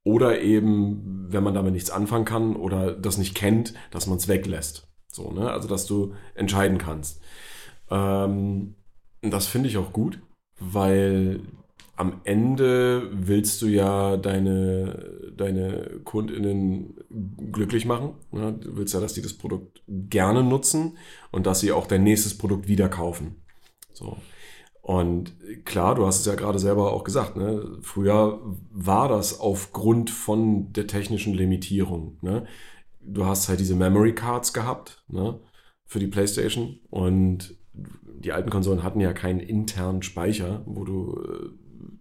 [0.04, 4.28] Oder eben, wenn man damit nichts anfangen kann oder das nicht kennt, dass man es
[4.28, 4.88] weglässt.
[5.08, 5.50] So, ne?
[5.50, 7.20] Also, dass du entscheiden kannst.
[7.90, 8.76] Ähm,
[9.20, 10.20] das finde ich auch gut,
[10.58, 11.40] weil
[11.98, 16.94] am Ende willst du ja deine, deine KundInnen
[17.50, 18.14] glücklich machen.
[18.30, 18.52] Ne?
[18.52, 20.96] Du willst ja, dass die das Produkt gerne nutzen
[21.32, 23.42] und dass sie auch dein nächstes Produkt wieder kaufen.
[23.92, 24.16] So.
[24.80, 25.34] Und
[25.64, 27.78] klar, du hast es ja gerade selber auch gesagt, ne?
[27.82, 32.16] früher war das aufgrund von der technischen Limitierung.
[32.22, 32.46] Ne?
[33.00, 35.40] Du hast halt diese Memory Cards gehabt ne?
[35.84, 41.20] für die PlayStation und die alten Konsolen hatten ja keinen internen Speicher, wo du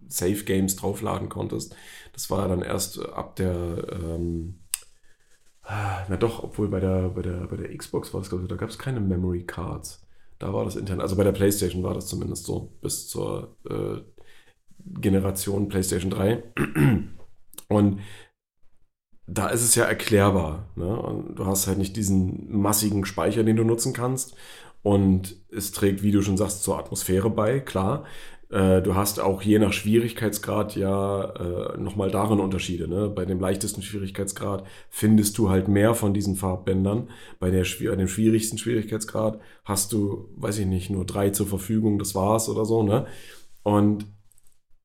[0.09, 1.75] Save Games draufladen konntest.
[2.13, 4.59] Das war dann erst ab der, ähm,
[5.63, 8.49] ah, na doch, obwohl bei der, bei der, bei der Xbox war es, glaube ich,
[8.49, 10.05] da gab es keine Memory Cards.
[10.39, 11.01] Da war das intern.
[11.01, 14.01] Also bei der PlayStation war das zumindest so, bis zur äh,
[14.99, 16.43] Generation PlayStation 3.
[17.69, 17.99] Und
[19.27, 20.69] da ist es ja erklärbar.
[20.75, 20.87] Ne?
[20.99, 24.35] Und du hast halt nicht diesen massigen Speicher, den du nutzen kannst.
[24.83, 28.05] Und es trägt, wie du schon sagst, zur Atmosphäre bei, klar.
[28.49, 32.87] Äh, Du hast auch je nach Schwierigkeitsgrad ja äh, nochmal darin Unterschiede.
[32.87, 33.09] Ne?
[33.09, 37.09] Bei dem leichtesten Schwierigkeitsgrad findest du halt mehr von diesen Farbbändern.
[37.39, 41.99] Bei, der, bei dem schwierigsten Schwierigkeitsgrad hast du, weiß ich nicht, nur drei zur Verfügung,
[41.99, 42.83] das war's oder so.
[42.83, 43.05] Ne?
[43.63, 44.05] Und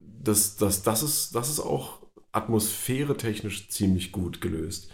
[0.00, 2.00] das, das, das, ist, das ist auch
[2.32, 4.90] atmosphäretechnisch ziemlich gut gelöst.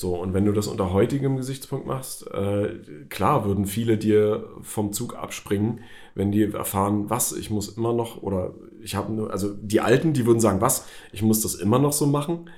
[0.00, 2.68] So, und wenn du das unter heutigem Gesichtspunkt machst, äh,
[3.08, 5.80] klar würden viele dir vom Zug abspringen,
[6.14, 10.12] wenn die erfahren, was, ich muss immer noch, oder ich habe nur, also die Alten,
[10.12, 12.48] die würden sagen, was, ich muss das immer noch so machen.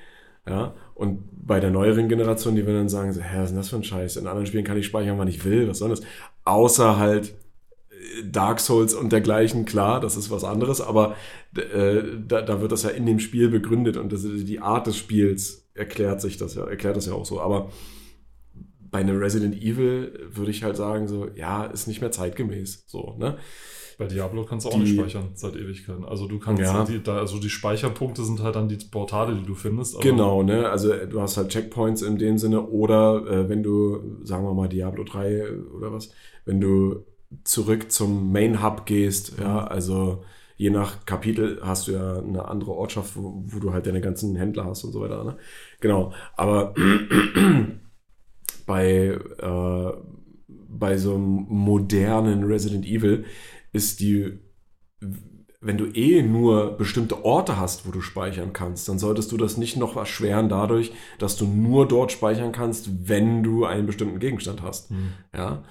[0.47, 3.57] Ja, und bei der neueren Generation, die würden dann sagen, so, hä, was ist denn
[3.57, 4.17] das für ein Scheiß?
[4.17, 6.03] In anderen Spielen kann ich speichern, wann ich will, was soll das?
[6.45, 7.29] Außer halt
[7.89, 11.15] äh, Dark Souls und dergleichen, klar, das ist was anderes, aber
[11.57, 14.99] äh, da, da wird das ja in dem Spiel begründet und das, die Art des
[14.99, 17.41] Spiels erklärt sich das ja, erklärt das ja auch so.
[17.41, 17.71] Aber
[18.93, 22.85] bei einem Resident Evil würde ich halt sagen, so, ja, ist nicht mehr zeitgemäß.
[22.87, 23.37] So, ne?
[23.99, 26.05] Bei Diablo kannst du auch Die- nicht speichern seit Ewigkeiten.
[26.07, 26.85] Also du kannst Ja.
[26.85, 30.01] die, da, also die Speicherpunkte sind halt dann die Portale, die du findest.
[30.01, 30.69] Genau, ne?
[30.71, 34.55] Also äh, du hast halt Checkpoints in dem Sinne oder äh, wenn du, sagen wir
[34.55, 36.11] mal Diablo 3 oder was,
[36.47, 37.05] wenn du
[37.45, 40.25] zurück zum Main Hub gehst, ja, also
[40.61, 44.37] je nach Kapitel hast du ja eine andere Ortschaft, wo, wo du halt deine ganzen
[44.37, 45.39] Händler hast und so weiter, ne?
[45.81, 46.75] Genau, aber
[48.67, 49.93] bei, äh,
[50.69, 53.25] bei so einem modernen Resident Evil
[53.73, 54.39] ist die
[55.63, 59.59] wenn du eh nur bestimmte Orte hast, wo du speichern kannst, dann solltest du das
[59.59, 64.63] nicht noch erschweren dadurch, dass du nur dort speichern kannst, wenn du einen bestimmten Gegenstand
[64.63, 64.89] hast.
[64.89, 65.13] Hm.
[65.35, 65.63] Ja,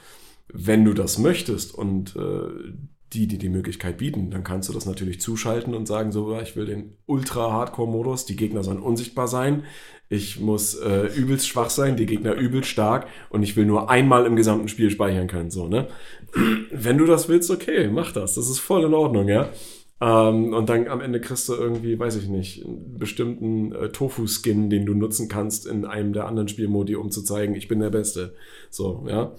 [0.53, 2.73] wenn du das möchtest und äh,
[3.13, 6.55] die, die die Möglichkeit bieten, dann kannst du das natürlich zuschalten und sagen so, ich
[6.55, 9.63] will den Ultra-Hardcore-Modus, die Gegner sollen unsichtbar sein,
[10.09, 14.25] ich muss äh, übelst schwach sein, die Gegner übelst stark und ich will nur einmal
[14.25, 15.87] im gesamten Spiel speichern können, so, ne?
[16.71, 19.49] Wenn du das willst, okay, mach das, das ist voll in Ordnung, ja?
[20.01, 24.69] Ähm, und dann am Ende kriegst du irgendwie, weiß ich nicht, einen bestimmten äh, Tofu-Skin,
[24.69, 27.89] den du nutzen kannst in einem der anderen Spielmodi, um zu zeigen, ich bin der
[27.89, 28.33] Beste.
[28.69, 29.35] So, ja.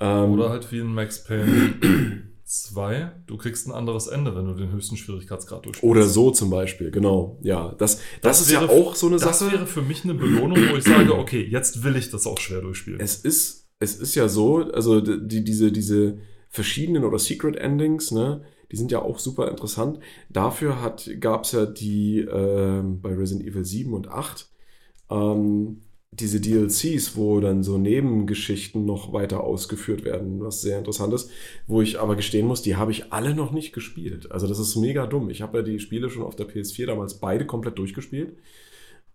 [0.00, 1.74] Ähm, Oder halt wie in Max Payne
[2.50, 5.88] 2, du kriegst ein anderes Ende, wenn du den höchsten Schwierigkeitsgrad durchspielst.
[5.88, 7.38] oder so zum Beispiel, genau.
[7.42, 9.52] Ja, das, das, ist ja wäre- auch so eine Das Sache.
[9.52, 12.60] wäre für mich eine Belohnung, wo ich sage, okay, jetzt will ich das auch schwer
[12.60, 12.98] durchspielen.
[13.00, 18.42] Es ist, es ist ja so, also die, diese, diese verschiedenen oder Secret Endings, ne,
[18.72, 20.00] die sind ja auch super interessant.
[20.28, 24.48] Dafür hat, gab's ja die ähm, bei Resident Evil 7 und 8
[25.10, 25.82] ähm,
[26.12, 31.30] diese DLCs, wo dann so Nebengeschichten noch weiter ausgeführt werden, was sehr interessant ist,
[31.68, 34.30] wo ich aber gestehen muss, die habe ich alle noch nicht gespielt.
[34.32, 35.30] Also das ist mega dumm.
[35.30, 38.36] Ich habe ja die Spiele schon auf der PS4 damals beide komplett durchgespielt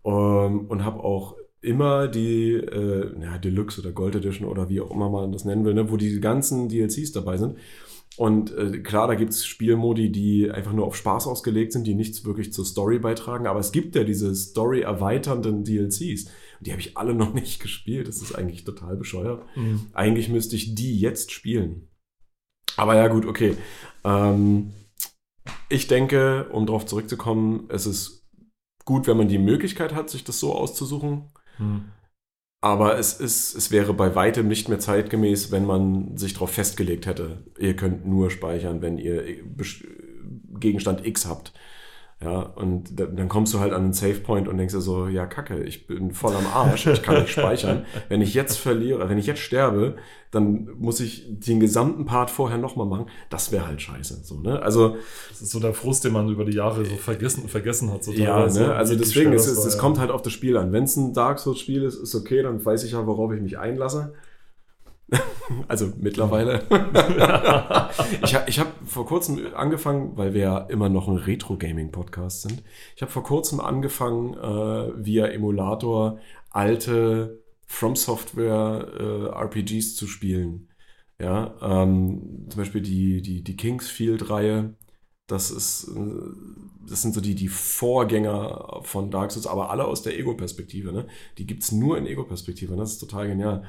[0.05, 4.91] ähm, und habe auch immer die äh, ja, Deluxe oder Gold Edition oder wie auch
[4.91, 7.57] immer man das nennen will, ne, wo die ganzen DLCs dabei sind.
[8.17, 12.23] Und äh, klar, da gibt's Spielmodi, die einfach nur auf Spaß ausgelegt sind, die nichts
[12.23, 13.47] wirklich zur Story beitragen.
[13.47, 16.29] Aber es gibt ja diese Story erweiternden DLCs.
[16.59, 18.07] Und die habe ich alle noch nicht gespielt.
[18.07, 19.45] Das ist eigentlich total bescheuert.
[19.55, 19.87] Mhm.
[19.93, 21.89] Eigentlich müsste ich die jetzt spielen.
[22.77, 23.55] Aber ja, gut, okay.
[24.03, 24.73] Ähm,
[25.69, 28.27] ich denke, um darauf zurückzukommen, es ist
[28.83, 31.31] gut, wenn man die Möglichkeit hat, sich das so auszusuchen.
[31.57, 31.85] Mhm.
[32.61, 37.05] Aber es, ist, es wäre bei weitem nicht mehr zeitgemäß, wenn man sich darauf festgelegt
[37.05, 39.85] hätte, ihr könnt nur speichern, wenn ihr Best-
[40.59, 41.53] Gegenstand X habt.
[42.23, 45.25] Ja, und da- dann kommst du halt an einen Savepoint und denkst dir so, ja,
[45.25, 47.85] kacke, ich bin voll am Arsch, ich kann nicht speichern.
[48.09, 49.97] Wenn ich jetzt verliere, wenn ich jetzt sterbe,
[50.31, 53.07] dann muss ich den gesamten Part vorher nochmal machen.
[53.29, 54.21] Das wäre halt scheiße.
[54.23, 54.61] So, ne?
[54.61, 54.95] Also,
[55.29, 58.03] Das ist so der Frust, den man über die Jahre so vergessen, vergessen hat.
[58.05, 58.73] So ja, ne?
[58.73, 60.71] also deswegen, es, es, es kommt halt auf das Spiel an.
[60.71, 63.57] Wenn es ein Dark Souls-Spiel ist, ist okay, dann weiß ich ja, worauf ich mich
[63.59, 64.13] einlasse.
[65.67, 66.63] also mittlerweile.
[68.23, 72.63] ich habe hab vor kurzem angefangen, weil wir ja immer noch ein Retro-Gaming-Podcast sind.
[72.95, 80.69] Ich habe vor kurzem angefangen, äh, via Emulator alte From Software äh, RPGs zu spielen.
[81.19, 84.75] Ja, ähm, zum Beispiel die, die, die Kingsfield-Reihe.
[85.27, 90.03] Das ist, äh, das sind so die, die Vorgänger von Dark Souls, aber alle aus
[90.03, 91.07] der Ego-Perspektive, ne?
[91.37, 92.79] Die gibt's nur in Ego-Perspektive, ne?
[92.79, 93.63] das ist total genial.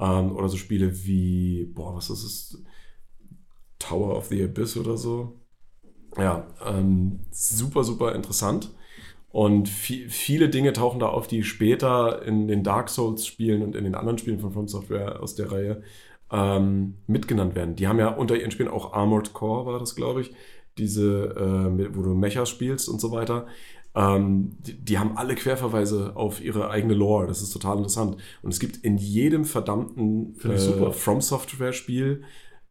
[0.00, 2.64] Ähm, oder so Spiele wie, boah, was ist es?
[3.78, 5.40] Tower of the Abyss oder so.
[6.18, 8.70] Ja, ähm, super, super interessant.
[9.30, 13.84] Und vi- viele Dinge tauchen da auf, die später in den Dark Souls-Spielen und in
[13.84, 15.82] den anderen Spielen von From Software aus der Reihe
[16.32, 17.76] ähm, mitgenannt werden.
[17.76, 20.32] Die haben ja unter ihren Spielen auch Armored Core, war das, glaube ich,
[20.78, 23.46] diese, äh, wo du Mecha spielst und so weiter.
[23.94, 27.26] Ähm, die, die haben alle Querverweise auf ihre eigene Lore.
[27.26, 28.16] Das ist total interessant.
[28.42, 30.92] Und es gibt in jedem verdammten super.
[30.92, 32.22] From Software-Spiel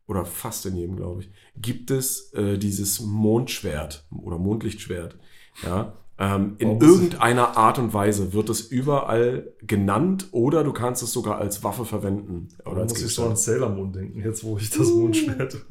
[0.08, 5.18] oder fast in jedem, glaube ich, gibt es äh, dieses Mondschwert oder Mondlichtschwert.
[5.64, 5.94] Ja.
[6.18, 11.12] Ähm, in ich- irgendeiner Art und Weise wird es überall genannt oder du kannst es
[11.14, 12.50] sogar als Waffe verwenden.
[12.66, 13.38] Oder als muss ich so an Gegenstand.
[13.60, 15.66] Sailor Moon denken, jetzt wo ich das Mondschwert.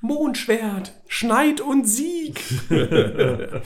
[0.00, 2.42] Mondschwert, Schneid und Sieg.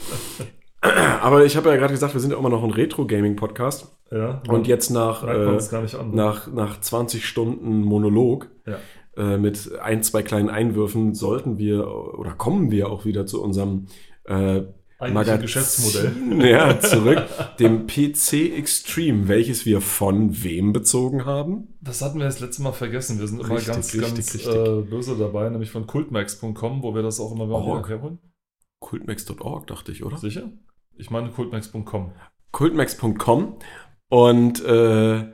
[0.81, 3.95] Aber ich habe ja gerade gesagt, wir sind ja immer noch ein Retro-Gaming-Podcast.
[4.11, 4.41] ja.
[4.47, 6.13] Und jetzt nach, äh, es gar nicht an.
[6.13, 8.77] nach, nach 20 Stunden Monolog ja.
[9.15, 13.87] äh, mit ein, zwei kleinen Einwürfen sollten wir oder kommen wir auch wieder zu unserem
[14.25, 14.63] äh,
[15.11, 16.45] Magazin, Geschäftsmodell.
[16.49, 17.23] Ja, zurück,
[17.59, 21.67] dem PC Extreme, welches wir von wem bezogen haben.
[21.81, 23.19] Das hatten wir das letzte Mal vergessen.
[23.19, 24.55] Wir sind immer Richtig, ganz, richtig, ganz richtig.
[24.55, 27.89] Äh, böse dabei, nämlich von cultmax.com, wo wir das auch immer wieder Org.
[27.89, 28.19] herholen.
[28.79, 30.17] Cultmax.org, dachte ich, oder?
[30.17, 30.51] Sicher?
[30.95, 32.11] Ich meine cultmax.com.
[32.51, 33.55] Cultmax.com
[34.09, 35.25] und äh,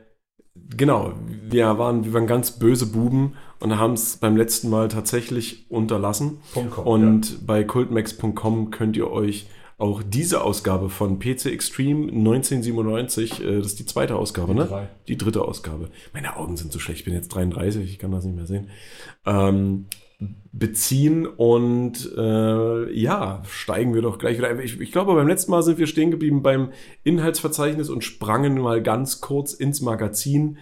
[0.55, 5.69] genau, wir waren, wir waren ganz böse Buben und haben es beim letzten Mal tatsächlich
[5.69, 6.39] unterlassen.
[6.53, 9.47] .com, Und bei cultmax.com könnt ihr euch
[9.79, 14.65] auch diese Ausgabe von PC Extreme 1997, äh, das ist die zweite Ausgabe, Die ne?
[14.65, 14.87] drei.
[15.07, 15.89] Die dritte Ausgabe.
[16.13, 18.69] Meine Augen sind so schlecht, ich bin jetzt 33, ich kann das nicht mehr sehen.
[19.25, 19.85] Ähm,
[20.51, 24.59] beziehen und äh, ja, steigen wir doch gleich wieder ein.
[24.59, 26.71] Ich, ich glaube, beim letzten Mal sind wir stehen geblieben beim
[27.03, 30.57] Inhaltsverzeichnis und sprangen mal ganz kurz ins Magazin.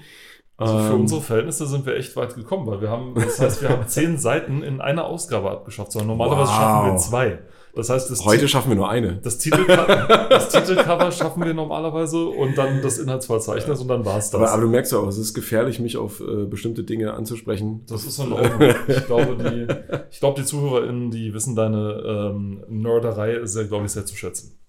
[0.57, 3.61] Also für Ähm, unsere Verhältnisse sind wir echt weit gekommen, weil wir haben, das heißt,
[3.63, 6.57] wir haben zehn Seiten in einer Ausgabe abgeschafft, sondern normalerweise Wow.
[6.57, 7.39] schaffen wir zwei.
[7.77, 9.19] Das heißt, das, Heute Ti- schaffen wir nur eine.
[9.21, 14.41] das, Titelcover, das Titelcover schaffen wir normalerweise und dann das Inhaltsverzeichnis und dann war's das.
[14.41, 17.85] Aber, aber du merkst ja auch, es ist gefährlich, mich auf äh, bestimmte Dinge anzusprechen.
[17.87, 18.73] Das ist in Ordnung.
[18.87, 19.67] Ich glaube, die,
[20.11, 24.59] ich glaube, die ZuhörerInnen, die wissen deine ähm, Nerderei sehr, glaube ich, sehr zu schätzen.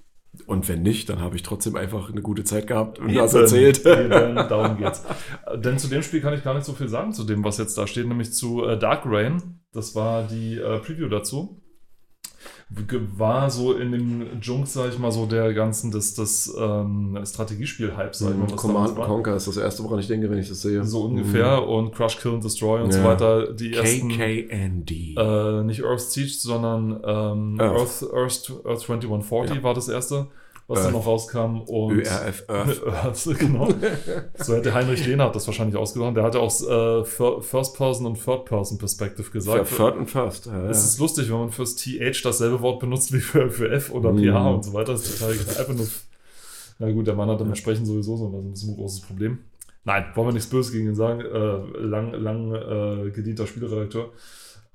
[0.46, 3.78] Und wenn nicht, dann habe ich trotzdem einfach eine gute Zeit gehabt und das erzählt.
[3.86, 5.02] eben, darum geht's.
[5.46, 7.56] Äh, Denn zu dem Spiel kann ich gar nicht so viel sagen, zu dem, was
[7.56, 9.60] jetzt da steht, nämlich zu äh, Dark Rain.
[9.72, 11.62] Das war die äh, Preview dazu.
[12.70, 18.14] War so in den Junks, sag ich mal, so der ganzen, das, das ähm, Strategiespiel-Hype,
[18.14, 18.56] sag ich mal, was Mhm.
[18.56, 19.06] Command damals war.
[19.06, 20.84] Conquer ist das erste, woran ich denke, wenn ich das sehe.
[20.84, 21.66] So ungefähr.
[21.66, 23.04] Und Crush, Kill and Destroy und so Ja.
[23.06, 23.54] weiter.
[23.54, 24.10] Die ersten.
[24.10, 24.90] KKND.
[25.16, 28.02] Äh, nicht Earth Siege, sondern ähm, Earth.
[28.02, 29.62] Earth, Earth, Earth 2140 Ja.
[29.62, 30.26] war das erste,
[30.68, 30.86] was Earth.
[30.86, 31.60] dann noch rauskam.
[31.66, 32.82] Und ÖRF Earth.
[33.38, 33.68] Genau.
[34.36, 36.16] So hätte Heinrich Lehnhardt das wahrscheinlich ausgedacht.
[36.16, 39.76] Der hatte auch äh, Fir- First-Person und Third-Person-Perspective Für gesagt.
[39.76, 40.46] Third und First.
[40.46, 40.70] Ja, ja.
[40.70, 44.12] Es ist lustig, wenn man fürs TH dasselbe Wort benutzt wie für, für F oder
[44.12, 44.18] Mhm.
[44.24, 44.92] PH und so weiter.
[44.92, 45.32] Das ist total.
[45.32, 45.86] Einfach nur.
[46.78, 49.38] Na gut, der Mann hat damit Sprechen sowieso so ein bisschen ein großes Problem.
[49.84, 51.20] Nein, wollen wir nichts Böses gegen ihn sagen.
[51.22, 54.10] Äh, lang lang äh, gedienter Spieleredakteur.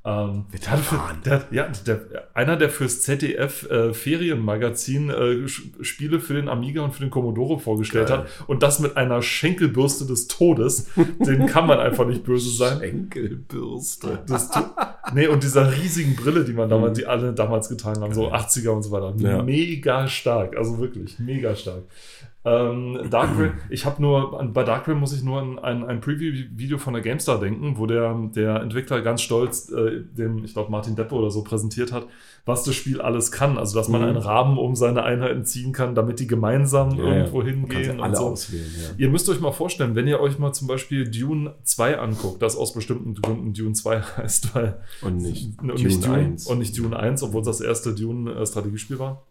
[0.06, 1.22] Ähm, Veteran.
[1.24, 2.02] der, ja, der,
[2.34, 7.58] einer, der fürs ZDF äh, Ferienmagazin äh, Spiele für den Amiga und für den Commodore
[7.58, 8.18] vorgestellt Geil.
[8.20, 10.90] hat und das mit einer Schenkelbürste des Todes,
[11.26, 12.82] den kann man einfach nicht böse sein.
[12.82, 14.20] Enkelbürste.
[14.28, 14.50] Das,
[15.14, 18.70] nee, und dieser riesigen Brille, die man damals, die alle damals getragen haben, so 80er
[18.70, 19.14] und so weiter.
[19.20, 19.42] Ja.
[19.42, 21.84] Mega stark, also wirklich, mega stark.
[22.46, 25.86] Ähm, Dark Rain, ich habe nur, an- bei Dark Rain muss ich nur an ein,
[25.86, 30.52] ein Preview-Video von der GameStar denken, wo der, der Entwickler ganz stolz äh, dem, ich
[30.54, 32.06] glaube, Martin Deppe oder so präsentiert hat,
[32.46, 33.58] was das Spiel alles kann.
[33.58, 34.08] Also, dass man Mhm.
[34.08, 37.16] einen Rahmen um seine Einheiten ziehen kann, damit die gemeinsam Ja, ja.
[37.20, 38.24] irgendwo sie hingehen alle und so.
[38.32, 38.66] auswählen.
[38.78, 38.90] Ja.
[38.98, 42.58] Ihr müsst euch mal vorstellen, wenn ihr euch mal zum Beispiel Dune 2 anguckt, das
[42.58, 46.48] aus bestimmten Gründen Dune 2 heißt, weil Und nicht und Dune nicht Dune 1.
[46.48, 49.26] und nicht Dune 1, obwohl es das erste Dune-Strategiespiel war.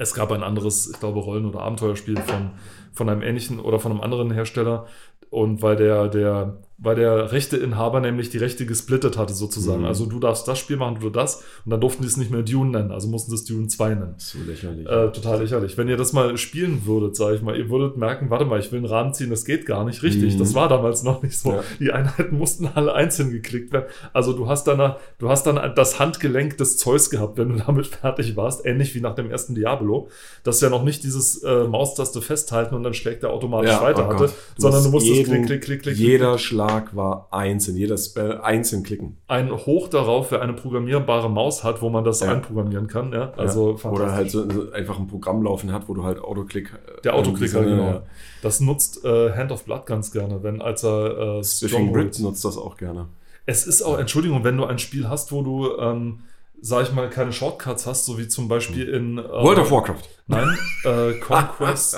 [0.00, 2.52] Es gab ein anderes, ich glaube, Rollen- oder Abenteuerspiel von,
[2.94, 4.86] von einem ähnlichen oder von einem anderen Hersteller.
[5.28, 9.80] Und weil der, der, weil der Rechteinhaber nämlich die Rechte gesplittet hatte, sozusagen.
[9.82, 9.86] Mhm.
[9.86, 11.42] Also du darfst das Spiel machen, du das.
[11.64, 13.88] Und dann durften die es nicht mehr Dune nennen, also mussten sie es Dune 2
[13.90, 14.14] nennen.
[14.16, 14.86] So lächerlich.
[14.86, 15.76] Äh, total lächerlich.
[15.76, 18.72] Wenn ihr das mal spielen würdet, sage ich mal, ihr würdet merken, warte mal, ich
[18.72, 20.34] will einen Rahmen ziehen, das geht gar nicht richtig.
[20.34, 20.38] Mhm.
[20.38, 21.50] Das war damals noch nicht so.
[21.52, 21.62] Ja.
[21.78, 23.84] Die Einheiten mussten alle einzeln geklickt werden.
[24.14, 27.86] Also du hast dann, du hast dann das Handgelenk des Zeus gehabt, wenn du damit
[27.88, 30.08] fertig warst, ähnlich wie nach dem ersten Diablo,
[30.44, 34.08] dass ja noch nicht dieses äh, Maustaste festhalten und dann schlägt er automatisch Ja, weiter
[34.08, 34.24] oh hatte.
[34.26, 35.96] Du sondern du musst musstest jeden- klick, klick, klick, klick.
[35.96, 39.16] Jeder Schlag war einzeln, jeder Spell einzeln klicken.
[39.28, 42.32] ein Hoch darauf, wer eine programmierbare Maus hat, wo man das Ja.
[42.32, 43.12] einprogrammieren kann.
[43.12, 43.32] Ja?
[43.36, 43.90] Also ja.
[43.90, 46.72] Oder halt so, so einfach ein Programm laufen hat, wo du halt Autoklick.
[46.72, 47.82] äh, Der Autoklicker, genau.
[47.82, 48.02] eine-
[48.42, 52.18] Das nutzt äh, Hand of Blood ganz gerne, wenn als er äh, Stronghold.
[52.20, 53.06] nutzt das auch gerne.
[53.46, 56.20] Es ist auch, Entschuldigung, wenn du ein Spiel hast, wo du, ähm,
[56.62, 60.02] sag ich mal, keine Shortcuts hast, so wie zum Beispiel in äh, World of Warcraft.
[60.26, 61.94] Nein, äh, Conquest,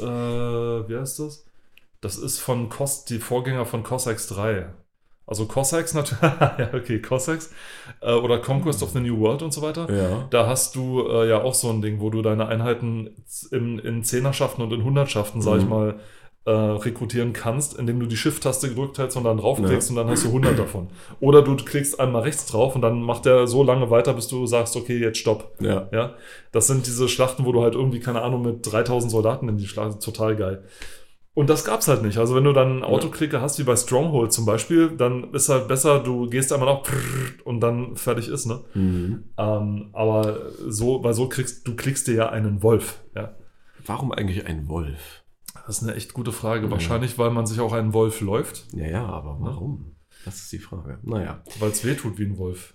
[0.00, 1.44] äh, wie heißt das?
[2.02, 4.66] Das ist von Cos, die Vorgänger von Cossacks 3.
[5.24, 7.50] Also Cossacks natürlich, ja, okay, Cossacks.
[8.02, 9.88] Äh, oder Conquest of the New World und so weiter.
[9.90, 10.26] Ja.
[10.30, 13.10] Da hast du äh, ja auch so ein Ding, wo du deine Einheiten
[13.52, 15.70] in, in Zehnerschaften und in Hundertschaften, sag ich Mhm.
[15.70, 15.94] mal,
[16.44, 20.24] äh, rekrutieren kannst, indem du die Shift-Taste gedrückt hältst und dann draufklickst und dann hast
[20.24, 20.88] du 100 davon.
[21.20, 24.44] Oder du klickst einmal rechts drauf und dann macht der so lange weiter, bis du
[24.46, 25.52] sagst, okay, jetzt stopp.
[25.60, 25.86] Ja.
[25.92, 26.14] Ja,
[26.50, 29.68] das sind diese Schlachten, wo du halt irgendwie, keine Ahnung, mit 3000 Soldaten in die
[29.68, 30.64] Schlacht, total geil.
[31.34, 32.18] Und das gab's halt nicht.
[32.18, 35.66] Also wenn du dann einen Autoklicker hast, wie bei Stronghold zum Beispiel, dann ist halt
[35.66, 36.86] besser, du gehst einmal noch
[37.44, 38.60] und dann fertig ist, ne?
[38.74, 39.24] Mhm.
[39.38, 43.02] Ähm, aber so, weil so kriegst du klickst dir ja einen Wolf.
[43.14, 43.34] Ja,
[43.86, 45.24] Warum eigentlich ein Wolf?
[45.66, 46.66] das ist eine echt gute Frage.
[46.66, 46.70] Ja.
[46.70, 49.96] Wahrscheinlich, weil man sich auch einen Wolf läuft, Ja, ja, aber warum?
[50.24, 50.98] Das ist die Frage.
[51.02, 51.42] Naja.
[51.60, 52.74] weil es weh tut wie ein Wolf.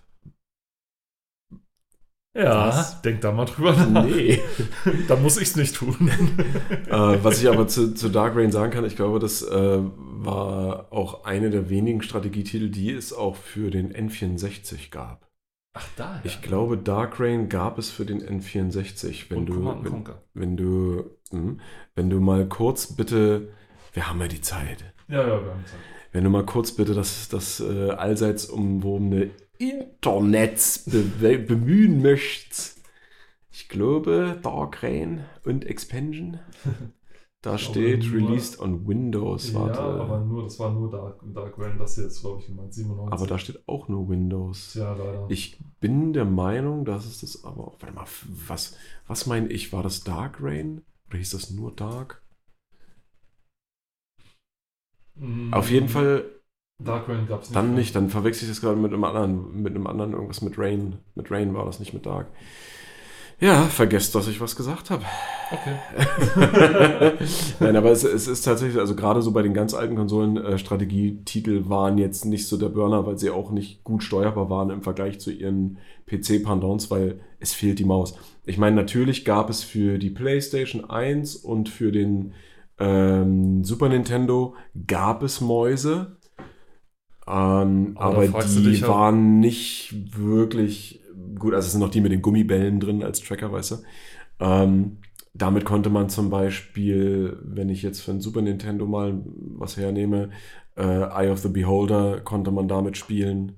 [2.37, 3.01] Ja, Was?
[3.01, 4.05] denk da mal drüber nach.
[4.05, 4.39] Nee.
[5.07, 6.11] Dann muss ich's nicht tun.
[6.87, 10.87] äh, was ich aber zu, zu Dark Rain sagen kann, ich glaube, das äh, war
[10.91, 15.27] auch eine der wenigen Strategietitel, die es auch für den N64 gab.
[15.73, 16.21] Ach, da.
[16.23, 19.25] Ich glaube, Dark Rain gab es für den N64.
[19.29, 21.55] Wenn Und du, Command wenn, wenn du, mh,
[21.95, 23.49] wenn du mal kurz bitte,
[23.93, 24.85] wir haben ja die Zeit.
[25.07, 25.79] Ja, ja, wir haben Zeit.
[26.11, 32.81] Wenn du mal kurz bitte das, das äh, allseits umwobene Internet be bemühen möchtest.
[33.51, 36.39] Ich glaube, Dark Rain und Expansion.
[37.43, 39.53] Da Ich steht nur- released on Windows.
[39.53, 39.77] Warte.
[39.79, 42.73] Ja, aber nur, das war nur Dark, Dark Rain, das hier jetzt, glaube ich, gemeint.
[42.73, 43.13] 97.
[43.13, 44.73] aber da steht auch nur Windows.
[44.73, 45.27] Ja, leider.
[45.29, 47.73] Ich bin der Meinung, dass es das aber.
[47.79, 48.07] Warte mal,
[48.47, 49.71] was, was meine ich?
[49.71, 50.81] War das Dark Rain?
[51.09, 52.23] Oder hieß das nur Dark?
[55.15, 56.25] Mm, Auf jeden Fall
[56.79, 57.55] Dark Rain gab es nicht.
[57.55, 57.95] dann nicht.
[57.95, 59.61] Dann verwechsel ich das gerade mit einem anderen.
[59.61, 60.97] Mit einem anderen irgendwas mit Rain.
[61.15, 62.27] Mit Rain war das nicht mit Dark.
[63.39, 65.03] Ja, vergesst, dass ich was gesagt habe.
[65.51, 67.13] Okay.
[67.59, 70.57] Nein, aber es, es ist tatsächlich, also gerade so bei den ganz alten Konsolen, äh,
[70.57, 74.81] Strategietitel waren jetzt nicht so der Burner, weil sie auch nicht gut steuerbar waren im
[74.81, 75.77] Vergleich zu ihren
[76.07, 78.15] PC-Pendants, weil es fehlt die Maus.
[78.45, 82.33] Ich meine, natürlich gab es für die PlayStation 1 und für den
[82.79, 84.55] ähm, Super Nintendo
[84.87, 86.16] gab es Mäuse,
[87.27, 91.01] ähm, Aber die waren nicht wirklich
[91.37, 93.75] gut, also es sind noch die mit den Gummibällen drin als Tracker, weißt du.
[94.39, 94.97] Ähm,
[95.33, 100.29] damit konnte man zum Beispiel, wenn ich jetzt für ein Super Nintendo mal was hernehme,
[100.75, 103.57] äh, Eye of the Beholder konnte man damit spielen.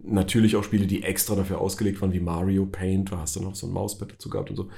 [0.00, 3.56] Natürlich auch Spiele, die extra dafür ausgelegt waren, wie Mario Paint, da hast du noch
[3.56, 4.68] so ein Mauspad dazu gehabt und so.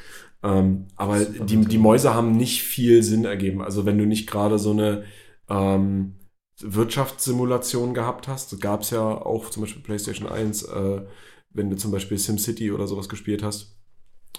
[0.42, 3.60] Ähm, aber die, die Mäuse haben nicht viel Sinn ergeben.
[3.60, 5.04] Also wenn du nicht gerade so eine
[5.48, 6.14] ähm,
[6.62, 11.02] Wirtschaftssimulation gehabt hast, gab es ja auch zum Beispiel PlayStation 1, äh,
[11.50, 13.76] wenn du zum Beispiel SimCity oder sowas gespielt hast.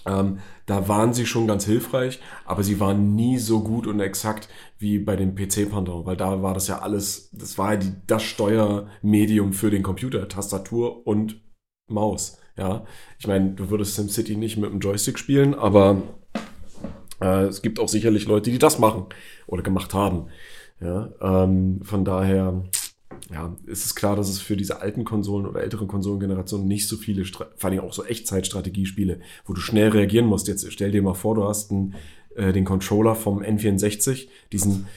[0.05, 4.49] Ähm, da waren sie schon ganz hilfreich, aber sie waren nie so gut und exakt
[4.79, 8.23] wie bei dem PC-Pendant, weil da war das ja alles, das war ja die, das
[8.23, 11.41] Steuermedium für den Computer, Tastatur und
[11.87, 12.39] Maus.
[12.57, 12.85] Ja,
[13.19, 16.01] ich meine, du würdest SimCity nicht mit dem Joystick spielen, aber
[17.21, 19.05] äh, es gibt auch sicherlich Leute, die das machen
[19.45, 20.27] oder gemacht haben.
[20.81, 22.63] Ja, ähm, von daher,
[23.31, 26.97] ja, ist es klar, dass es für diese alten Konsolen oder älteren Konsolengenerationen nicht so
[26.97, 30.47] viele, vor allem auch so Echtzeitstrategiespiele, wo du schnell reagieren musst.
[30.47, 31.93] Jetzt stell dir mal vor, du hast einen,
[32.35, 34.87] äh, den Controller vom N64, diesen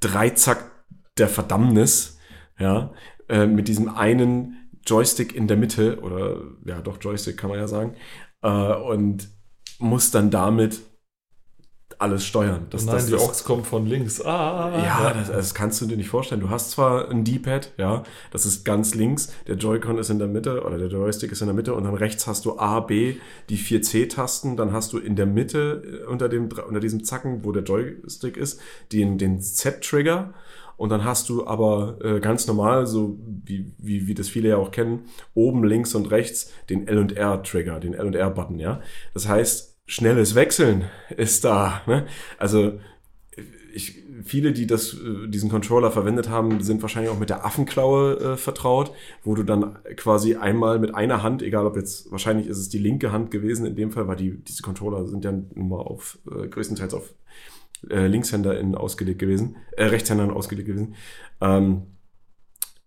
[0.00, 0.70] Dreizack
[1.18, 2.18] der Verdammnis,
[2.58, 2.92] ja,
[3.28, 4.56] äh, mit diesem einen
[4.86, 7.94] Joystick in der Mitte, oder ja, doch Joystick kann man ja sagen,
[8.42, 9.28] äh, und
[9.78, 10.80] muss dann damit
[12.00, 12.66] alles steuern.
[12.70, 14.24] Das, Nein, das, die Ochs kommt von links.
[14.24, 16.40] Ah, ja, das, das kannst du dir nicht vorstellen.
[16.40, 20.28] Du hast zwar ein D-Pad, ja, das ist ganz links, der Joy-Con ist in der
[20.28, 23.16] Mitte oder der Joystick ist in der Mitte und dann rechts hast du A, B,
[23.50, 27.44] die vier C-Tasten, dann hast du in der Mitte äh, unter, dem, unter diesem Zacken,
[27.44, 28.60] wo der Joystick ist,
[28.92, 30.32] den, den Z-Trigger
[30.80, 34.56] und dann hast du aber äh, ganz normal, so wie, wie, wie das viele ja
[34.56, 38.80] auch kennen, oben links und rechts den L und R-Trigger, den L und R-Button, ja.
[39.12, 40.84] Das heißt, schnelles Wechseln
[41.16, 41.82] ist da.
[41.86, 42.06] Ne?
[42.38, 42.78] Also
[43.74, 48.16] ich, viele, die das, äh, diesen Controller verwendet haben, sind wahrscheinlich auch mit der Affenklaue
[48.20, 48.92] äh, vertraut,
[49.24, 52.78] wo du dann quasi einmal mit einer Hand, egal ob jetzt, wahrscheinlich ist es die
[52.78, 56.20] linke Hand gewesen in dem Fall, weil die, diese Controller sind ja nun mal auf,
[56.30, 57.12] äh, größtenteils auf
[57.88, 60.94] äh, LinkshänderInnen ausgelegt gewesen, äh, Rechtshändern ausgelegt gewesen,
[61.40, 61.82] ähm,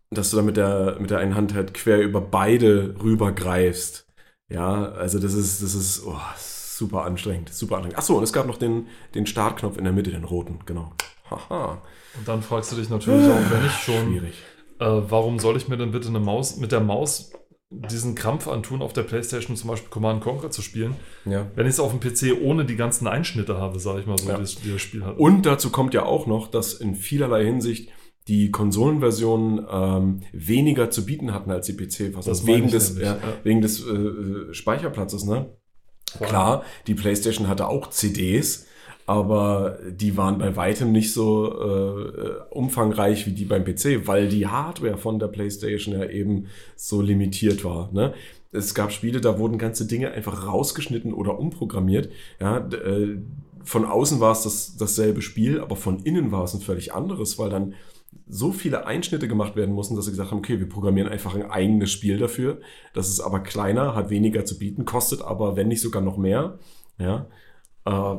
[0.09, 4.07] dass du dann mit der, mit der einen Hand halt quer über beide rübergreifst.
[4.49, 6.19] Ja, also das ist, das ist, oh,
[6.77, 7.97] super anstrengend, super anstrengend.
[7.97, 10.91] Achso, und es gab noch den, den Startknopf in der Mitte, den roten, genau.
[11.29, 11.81] Haha.
[12.17, 14.33] Und dann fragst du dich natürlich auch, wenn ich schon, Schwierig.
[14.79, 17.31] äh, warum soll ich mir denn bitte eine Maus, mit der Maus
[17.69, 20.93] diesen Krampf antun, auf der Playstation zum Beispiel Command Conquer zu spielen,
[21.25, 21.47] Ja.
[21.55, 24.29] wenn ich es auf dem PC ohne die ganzen Einschnitte habe, sage ich mal so,
[24.29, 24.35] Ja.
[24.35, 25.17] die das, das Spiel hat.
[25.17, 27.89] Und dazu kommt ja auch noch, dass in vielerlei Hinsicht
[28.27, 32.45] die Konsolenversionen ähm, weniger zu bieten hatten als die PC-Fassung.
[32.47, 33.19] Wegen des, ja, ja.
[33.43, 35.49] wegen des äh, Speicherplatzes, ne?
[36.17, 38.67] Vor allem- Klar, die PlayStation hatte auch CDs,
[39.05, 44.47] aber die waren bei weitem nicht so äh, umfangreich wie die beim PC, weil die
[44.47, 47.89] Hardware von der PlayStation ja eben so limitiert war.
[47.91, 48.13] Ne?
[48.51, 52.09] Es gab Spiele, da wurden ganze Dinge einfach rausgeschnitten oder umprogrammiert.
[52.39, 53.17] Ja, äh,
[53.65, 57.39] von außen war es das, dasselbe Spiel, aber von innen war es ein völlig anderes,
[57.39, 57.73] weil dann
[58.27, 61.49] so viele Einschnitte gemacht werden mussten, dass sie gesagt haben, okay, wir programmieren einfach ein
[61.49, 62.59] eigenes Spiel dafür.
[62.93, 66.57] Das ist aber kleiner, hat weniger zu bieten, kostet aber, wenn nicht sogar noch mehr.
[66.97, 67.27] Ja.
[67.85, 68.15] Äh,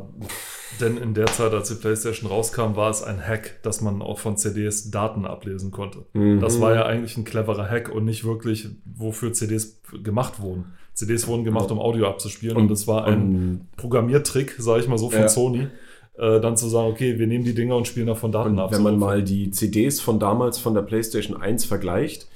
[0.80, 4.18] Denn in der Zeit, als die PlayStation rauskam, war es ein Hack, dass man auch
[4.18, 6.04] von CDs Daten ablesen konnte.
[6.12, 6.40] Mhm.
[6.40, 10.66] Das war ja eigentlich ein cleverer Hack und nicht wirklich, wofür CDs gemacht wurden.
[10.92, 14.98] CDs wurden gemacht, um Audio abzuspielen und, Und- das war ein Programmiertrick, sage ich mal
[14.98, 15.28] so, von Ja.
[15.28, 15.68] Sony,
[16.16, 18.72] äh, dann zu sagen, okay, wir nehmen die Dinger und spielen davon Daten Und ab.
[18.72, 22.28] wenn man mal die CDs von damals von der PlayStation 1 vergleicht,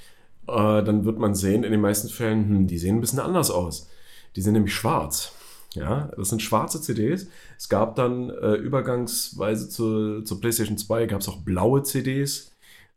[0.47, 3.51] äh, dann wird man sehen, in den meisten Fällen, hm, die sehen ein bisschen anders
[3.51, 3.89] aus.
[4.35, 5.33] Die sind nämlich schwarz.
[5.75, 7.27] Ja, das sind schwarze CDs.
[7.57, 12.51] Es gab dann äh, übergangsweise zur, zur PlayStation 2 gab es auch blaue CDs.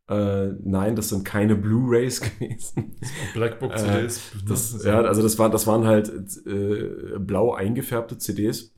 [0.08, 2.96] Äh, nein, das sind keine Blu-rays gewesen.
[3.34, 4.20] Blackbook-CDs.
[4.48, 6.10] Das, ja, also das, war, das waren halt
[6.46, 8.71] äh, blau eingefärbte CDs.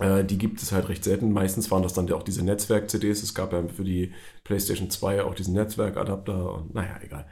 [0.00, 1.32] Äh, die gibt es halt recht selten.
[1.32, 3.22] Meistens waren das dann ja auch diese Netzwerk-CDs.
[3.22, 4.12] Es gab ja für die
[4.44, 6.54] PlayStation 2 auch diesen Netzwerkadapter.
[6.54, 7.26] Und naja, egal.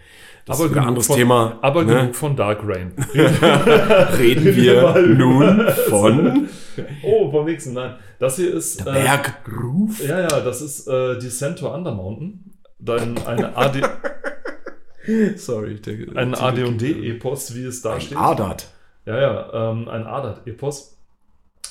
[0.45, 1.59] Das ist wieder ein anderes von, Thema.
[1.63, 1.95] Aber ne?
[1.95, 2.93] genug von Dark Rain.
[4.19, 6.49] Reden wir nun von
[7.03, 7.97] oh, vom nächsten, nein.
[8.19, 8.81] Das hier ist.
[8.81, 10.01] Äh, Bergruf.
[10.07, 12.45] ja, ja, das ist äh, Descent to Undermountain.
[12.81, 13.83] Dein, eine AD,
[15.37, 15.81] Sorry.
[15.81, 18.19] Der, ein AD&D-Epos, wie es da Ein steht.
[18.19, 18.69] Adat.
[19.07, 20.98] Ja, ja, ähm, ein Adat-Epos.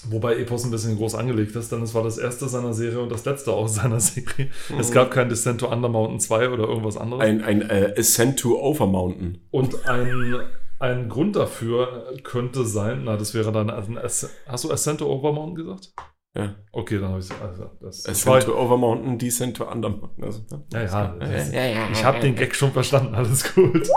[0.10, 3.12] Wobei Epos ein bisschen groß angelegt ist, denn es war das erste seiner Serie und
[3.12, 4.50] das letzte aus seiner Serie.
[4.78, 7.24] Es gab kein Descent to Undermountain 2 oder irgendwas anderes.
[7.24, 9.40] Ein, ein äh, Ascent to Overmountain.
[9.52, 10.40] und ein,
[10.80, 15.56] ein Grund dafür könnte sein, na, das wäre dann, also hast du Ascent to Overmountain
[15.56, 15.94] gesagt?
[16.38, 16.54] Ja.
[16.72, 20.24] Okay, dann habe ich also das, das Ascent to Overmountain, Descent to Undermountain.
[20.24, 20.64] Also, ne?
[20.72, 21.54] Ja, ja, das ist,
[21.94, 23.88] ich habe den Gag schon verstanden, alles gut.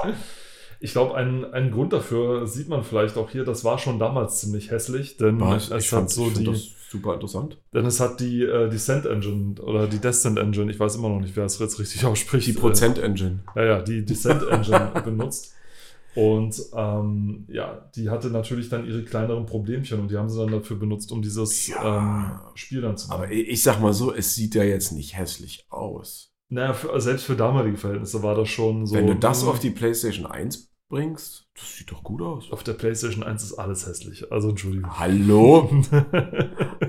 [0.83, 4.41] Ich glaube, ein, ein Grund dafür sieht man vielleicht auch hier, das war schon damals
[4.41, 5.64] ziemlich hässlich, denn Was?
[5.70, 7.59] es hat fand, so die, das super interessant.
[7.74, 11.20] denn es hat die äh, Descent Engine oder die Descent Engine, ich weiß immer noch
[11.20, 12.47] nicht, wer es jetzt richtig ausspricht.
[12.49, 13.41] Die Prozent-Engine.
[13.55, 15.55] Äh, ja, ja, die Descent Engine benutzt.
[16.16, 20.51] Und ähm, ja, die hatte natürlich dann ihre kleineren Problemchen und die haben sie dann
[20.51, 21.99] dafür benutzt, um dieses Ja.
[21.99, 23.22] ähm, Spiel dann zu machen.
[23.22, 26.33] Aber ich ich sag mal so, es sieht ja jetzt nicht hässlich aus.
[26.49, 28.97] naja, für, selbst für damalige Verhältnisse war das schon so.
[28.97, 32.53] Wenn du das auf die PlayStation 1 bringst, das sieht doch gut aus.
[32.53, 34.30] Auf der PlayStation 1 ist alles hässlich.
[34.30, 34.99] Also Entschuldigung.
[34.99, 35.70] Hallo?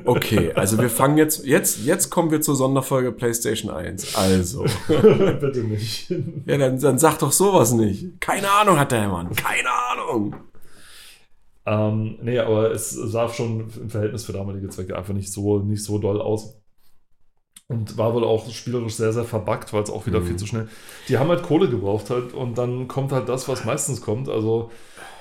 [0.03, 4.15] Okay, also wir fangen jetzt, jetzt, jetzt kommen wir zur Sonderfolge PlayStation 1.
[4.15, 4.65] Also.
[4.87, 6.09] Bitte nicht.
[6.45, 8.19] Ja, dann, dann sag doch sowas nicht.
[8.19, 9.29] Keine Ahnung hat der Mann.
[9.35, 10.35] Keine Ahnung.
[11.65, 15.83] ähm, nee, aber es sah schon im Verhältnis für damalige Zwecke einfach nicht so, nicht
[15.83, 16.60] so doll aus.
[17.71, 20.25] Und war wohl auch spielerisch sehr, sehr verbuggt, weil es auch wieder Mhm.
[20.25, 20.67] viel zu schnell.
[21.07, 24.29] Die haben halt Kohle gebraucht halt und dann kommt halt das, was meistens kommt.
[24.29, 24.71] Also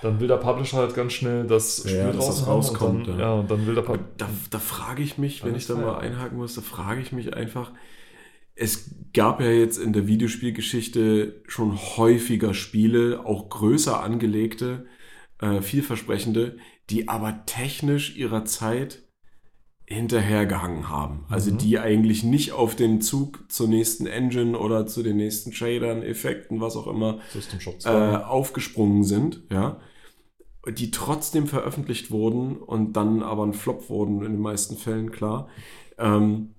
[0.00, 3.18] dann will der Publisher halt ganz schnell das Ja, Spiel das draußen rauskommt, Und dann,
[3.18, 3.20] ja.
[3.20, 3.34] ja.
[3.34, 4.08] und dann will der Publisher.
[4.16, 5.80] Da, da frage ich mich, wenn Ja, ich da ja.
[5.80, 7.72] mal einhaken muss, da frage ich mich einfach,
[8.54, 14.86] es gab ja jetzt in der Videospielgeschichte schon häufiger Spiele, auch größer angelegte,
[15.40, 16.58] äh, vielversprechende,
[16.90, 19.02] die aber technisch ihrer Zeit
[19.90, 21.24] hinterhergehangen haben.
[21.28, 21.58] Also Mhm.
[21.58, 26.60] die eigentlich nicht auf den Zug zur nächsten Engine oder zu den nächsten Shadern, Effekten,
[26.60, 27.40] was auch immer, äh,
[27.78, 28.24] 2.
[28.24, 29.80] aufgesprungen sind, ja,
[30.68, 35.48] die trotzdem veröffentlicht wurden und dann aber ein Flop wurden in den meisten Fällen, klar.
[35.98, 36.54] Ähm,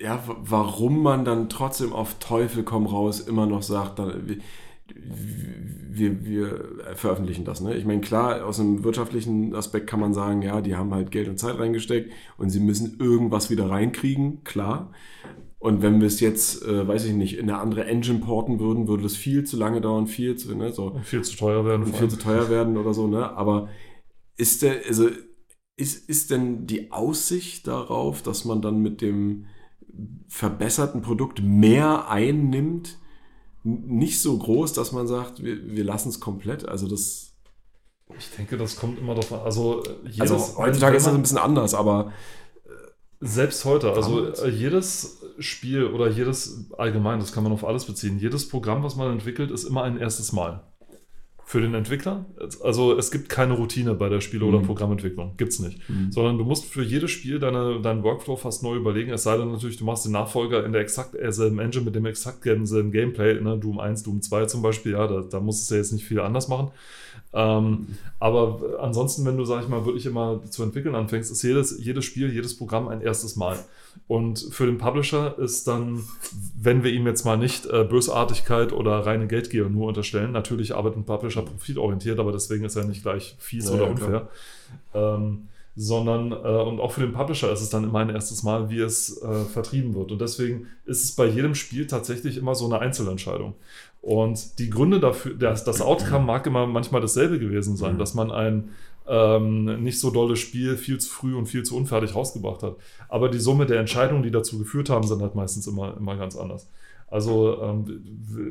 [0.00, 4.40] ja, warum man dann trotzdem auf Teufel komm raus immer noch sagt, dann,
[4.86, 7.60] wir, wir, veröffentlichen das.
[7.60, 7.76] Ne?
[7.76, 11.28] Ich meine, klar, aus einem wirtschaftlichen Aspekt kann man sagen, ja, die haben halt Geld
[11.28, 14.92] und Zeit reingesteckt und sie müssen irgendwas wieder reinkriegen, klar.
[15.58, 18.86] Und wenn wir es jetzt, äh, weiß ich nicht, in eine andere Engine porten würden,
[18.86, 21.86] würde das viel zu lange dauern, viel zu, ne, so, Und viel zu teuer werden.
[21.86, 23.30] viel zu teuer werden oder so, ne?
[23.30, 23.68] Aber
[24.36, 25.08] ist der, also
[25.76, 29.46] ist, ist denn die Aussicht darauf, dass man dann mit dem
[30.28, 32.98] verbesserten Produkt mehr einnimmt,
[33.64, 36.68] nicht so groß, dass man sagt, wir, wir lassen es komplett?
[36.68, 37.32] Also das,
[38.18, 39.40] Ich denke, das kommt immer davon.
[39.40, 42.12] Also, äh, jedes, also heutzutage ist das ein bisschen anders, aber
[43.20, 44.40] Selbst heute, also Damals.
[44.42, 48.96] äh, jedes Spiel oder jedes allgemein, das kann man auf alles beziehen, jedes Programm, was
[48.96, 50.62] man entwickelt, ist immer ein erstes Mal.
[51.46, 52.24] Für den Entwickler,
[52.62, 54.66] also es gibt keine Routine bei der Spiele- oder Mhm.
[54.66, 55.78] Programmentwicklung, gibt's nicht.
[55.90, 56.10] Mhm.
[56.10, 59.52] Sondern du musst für jedes Spiel deine, deinen Workflow fast neu überlegen, es sei denn
[59.52, 63.40] natürlich, du machst den Nachfolger in der exakt selben Engine mit dem exakt selben Gameplay,
[63.40, 63.58] ne?
[63.58, 66.20] Doom 1, Doom 2 zum Beispiel, ja, da, da musst du ja jetzt nicht viel
[66.20, 66.70] anders machen.
[67.32, 67.88] Ähm,
[68.20, 72.04] aber ansonsten, wenn du, sag ich mal, wirklich immer zu entwickeln anfängst, ist jedes, jedes
[72.04, 73.58] Spiel, jedes Programm ein erstes Mal.
[74.06, 76.04] Und für den Publisher ist dann,
[76.60, 80.98] wenn wir ihm jetzt mal nicht äh, Bösartigkeit oder reine Geldgier nur unterstellen, natürlich arbeitet
[80.98, 84.28] ein Publisher profitorientiert, aber deswegen ist er nicht gleich fies Ja, oder ja, unfair.
[84.94, 88.70] Ähm, sondern, äh, und auch für den Publisher ist es dann immer ein erstes Mal,
[88.70, 90.12] wie es äh, vertrieben wird.
[90.12, 93.54] Und deswegen ist es bei jedem Spiel tatsächlich immer so eine Einzelentscheidung.
[94.04, 97.98] Und die Gründe dafür, das, das Outcome mag immer manchmal dasselbe gewesen sein, Mhm.
[97.98, 98.68] dass man ein
[99.08, 102.76] ähm, nicht so dolles Spiel viel zu früh und viel zu unfertig rausgebracht hat.
[103.08, 106.36] Aber die Summe der Entscheidungen, die dazu geführt haben, sind halt meistens immer, immer ganz
[106.36, 106.68] anders.
[107.06, 108.02] Also ähm,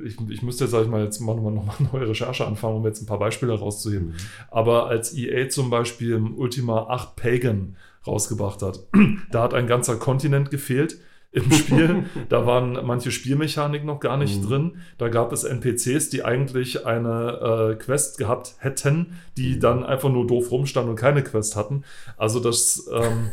[0.06, 2.78] ich, ich müsste jetzt, sag ich mal, jetzt mal nochmal noch mal neue Recherche anfangen,
[2.78, 4.16] um jetzt ein paar Beispiele rauszuheben.
[4.50, 7.76] Aber als EA zum Beispiel im Ultima 8 Pagan
[8.08, 8.80] rausgebracht hat,
[9.32, 10.98] da hat ein ganzer Kontinent gefehlt
[11.34, 12.06] im Spiel.
[12.30, 14.48] da waren manche Spielmechaniken noch gar nicht Mhm.
[14.48, 14.72] drin.
[14.98, 20.26] Da gab es NPCs, die eigentlich eine äh, Quest gehabt hätten, die dann einfach nur
[20.28, 21.84] doof rumstanden und keine Quest hatten.
[22.18, 23.32] Also das ähm,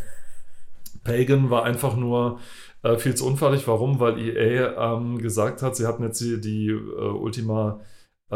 [1.04, 2.40] Pagan war einfach nur
[2.82, 3.66] äh, viel zu unfallig.
[3.68, 4.00] Warum?
[4.00, 7.80] Weil EA ähm, gesagt hat, sie hatten jetzt die, die äh, Ultima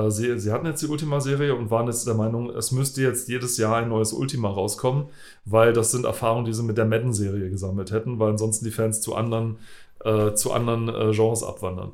[0.08, 3.56] sie, sie hatten jetzt die Ultima-Serie und waren jetzt der Meinung, es müsste jetzt jedes
[3.56, 5.06] Jahr ein neues Ultima rauskommen,
[5.44, 9.00] weil das sind Erfahrungen, die sie mit der Madden-Serie gesammelt hätten, weil ansonsten die Fans
[9.00, 9.58] zu anderen,
[10.04, 11.92] äh, zu anderen äh, Genres abwandern.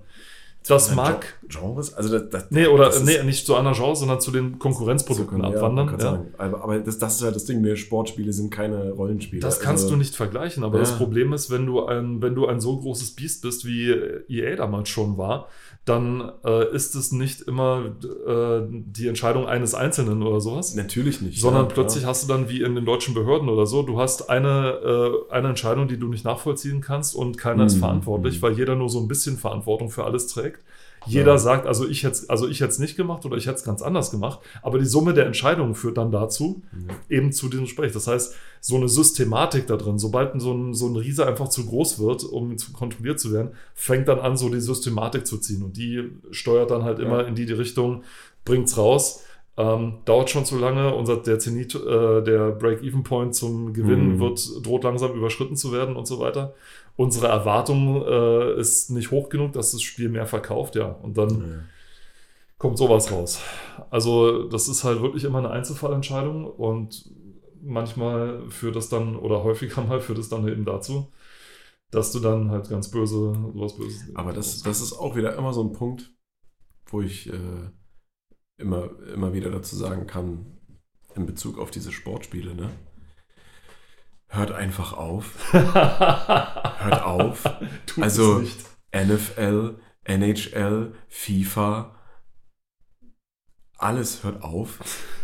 [0.68, 1.38] Das mag.
[1.48, 1.94] Genres?
[1.94, 4.58] Also das, das, Nee, oder das ist- nee, nicht zu anderen Genres, sondern zu den
[4.58, 5.96] Konkurrenzprodukten Ja, abwandern.
[5.98, 6.24] Ja.
[6.38, 9.40] Aber, aber das, das ist halt das Ding, mehr Sportspiele sind keine Rollenspiele.
[9.42, 10.80] Das kannst also, du nicht vergleichen, aber Ja.
[10.80, 13.90] das Problem ist, wenn du ein, wenn du ein so großes Biest bist, wie
[14.28, 15.48] EA damals schon war,
[15.86, 17.96] dann äh, ist es nicht immer
[18.26, 20.74] äh, die Entscheidung eines Einzelnen oder sowas.
[20.74, 21.40] Natürlich nicht.
[21.40, 25.18] Sondern plötzlich hast du dann wie in den deutschen Behörden oder so, du hast eine,
[25.30, 27.80] äh, eine Entscheidung, die du nicht nachvollziehen kannst und keiner ist Mhm.
[27.80, 28.42] verantwortlich, Mhm.
[28.42, 30.49] weil jeder nur so ein bisschen Verantwortung für alles trägt.
[30.56, 30.64] Respekt.
[31.06, 31.38] Jeder Ja.
[31.38, 33.80] sagt, also ich hätte also ich hätte es nicht gemacht oder ich hätte es ganz
[33.80, 36.62] anders gemacht, aber die Summe der Entscheidungen führt dann dazu,
[37.08, 37.92] eben zu diesem Sprech.
[37.92, 41.64] Das heißt, so eine Systematik da drin, sobald so ein, so ein Riese einfach zu
[41.64, 45.62] groß wird, um zu kontrolliert zu werden, fängt dann an, so die Systematik zu ziehen.
[45.62, 48.02] Und die steuert dann halt immer in die, die Richtung,
[48.44, 49.22] bringt's raus.
[49.56, 50.94] Ähm, dauert schon zu lange.
[50.94, 54.20] Unser, der Zenit, äh, der Break-Even-Point zum Gewinn Mhm.
[54.20, 56.54] wird, droht langsam überschritten zu werden und so weiter.
[57.00, 60.86] Unsere Erwartung äh, ist nicht hoch genug, dass das Spiel mehr verkauft, ja.
[60.90, 61.64] Und dann Ja.
[62.58, 63.40] kommt sowas raus.
[63.88, 67.10] Also das ist halt wirklich immer eine Einzelfallentscheidung und
[67.62, 71.10] manchmal führt das dann, oder häufiger mal führt es dann eben dazu,
[71.90, 74.14] dass du dann halt ganz böse, sowas Böses.
[74.14, 76.10] Aber das, das ist auch wieder immer so ein Punkt,
[76.90, 77.70] wo ich äh,
[78.58, 80.58] immer, immer wieder dazu sagen kann,
[81.14, 82.68] in Bezug auf diese Sportspiele, ne?
[84.30, 85.52] Hört einfach auf.
[85.52, 87.44] Hört auf.
[87.86, 88.44] Tut Also-.
[88.92, 91.94] NFL, NHL, FIFA,
[93.80, 94.78] alles hört auf.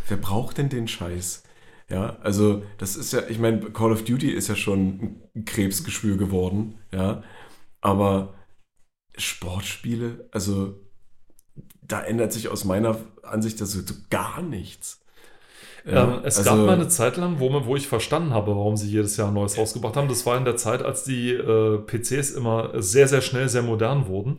[0.09, 1.43] Wer braucht denn den Scheiß?
[1.89, 6.17] Ja, also das ist ja, ich meine, Call of Duty ist ja schon ein Krebsgeschwür
[6.17, 7.23] geworden, ja,
[7.81, 8.35] aber
[9.17, 10.81] Sportspiele, also
[11.83, 15.01] da ändert sich aus meiner Ansicht das so gar nichts.
[15.87, 18.51] Ja, ähm, es also- gab mal eine Zeit lang, wo, man, wo ich verstanden habe,
[18.57, 20.09] warum sie jedes Jahr ein neues rausgebracht haben.
[20.09, 24.09] Das war in der Zeit, als die äh, PCs immer sehr, sehr schnell, sehr modern
[24.09, 24.39] wurden.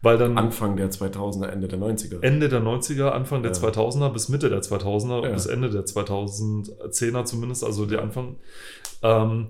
[0.00, 2.22] Weil dann Anfang der 2000er, Ende der 90er.
[2.22, 3.58] Ende der 90er, Anfang der Ja.
[3.58, 5.30] 2000er bis Mitte der 2000er, Ja.
[5.32, 8.36] bis Ende der 2010er zumindest, also der Anfang.
[9.02, 9.48] Ähm,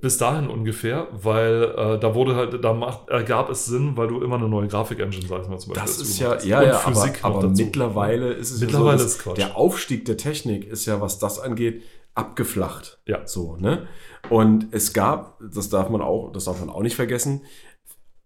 [0.00, 4.20] bis dahin ungefähr, weil äh, da wurde halt, da macht, ergab es Sinn, weil du
[4.20, 5.86] immer eine neue Grafik-Engine, sag ich mal zum Beispiel.
[5.86, 7.62] Das ist ja, ja, ja, aber, Physik aber dazu.
[7.62, 11.40] mittlerweile ist es Mittlerweile ja so, ist der Aufstieg der Technik ist ja, was das
[11.40, 11.82] angeht,
[12.14, 12.98] abgeflacht.
[13.06, 13.26] Ja.
[13.26, 13.86] So, ne?
[14.30, 17.42] Und es gab, das darf man auch, das darf man auch nicht vergessen,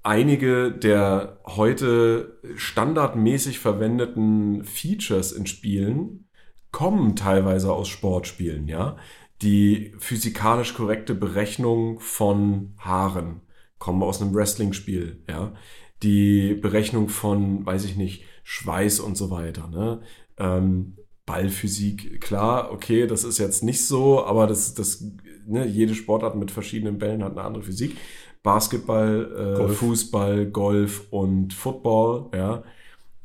[0.02, 6.28] einige der heute standardmäßig verwendeten Features in Spielen
[6.70, 8.96] kommen teilweise aus Sportspielen, ja.
[9.42, 13.40] Die physikalisch korrekte Berechnung von Haaren
[13.78, 15.54] kommen aus einem Wrestling-Spiel, ja.
[16.02, 20.00] Die Berechnung von, weiß ich nicht, Schweiß und so weiter, ne.
[20.38, 25.04] Ähm, Ballphysik, klar, okay, das ist jetzt nicht so, aber das, das,
[25.46, 27.96] ne, jede Sportart mit verschiedenen Bällen hat eine andere Physik.
[28.42, 29.78] Basketball, äh, Golf.
[29.78, 32.62] Fußball, Golf und Football, ja,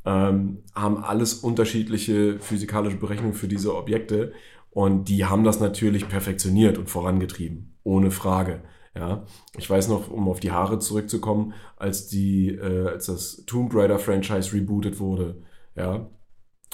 [0.06, 4.34] ähm, haben alles unterschiedliche physikalische Berechnungen für diese Objekte
[4.74, 8.64] und die haben das natürlich perfektioniert und vorangetrieben, ohne Frage.
[8.96, 9.26] Ja,
[9.58, 13.98] ich weiß noch, um auf die Haare zurückzukommen, als die, äh, als das Tomb Raider
[13.98, 15.42] Franchise rebootet wurde,
[15.76, 16.10] ja,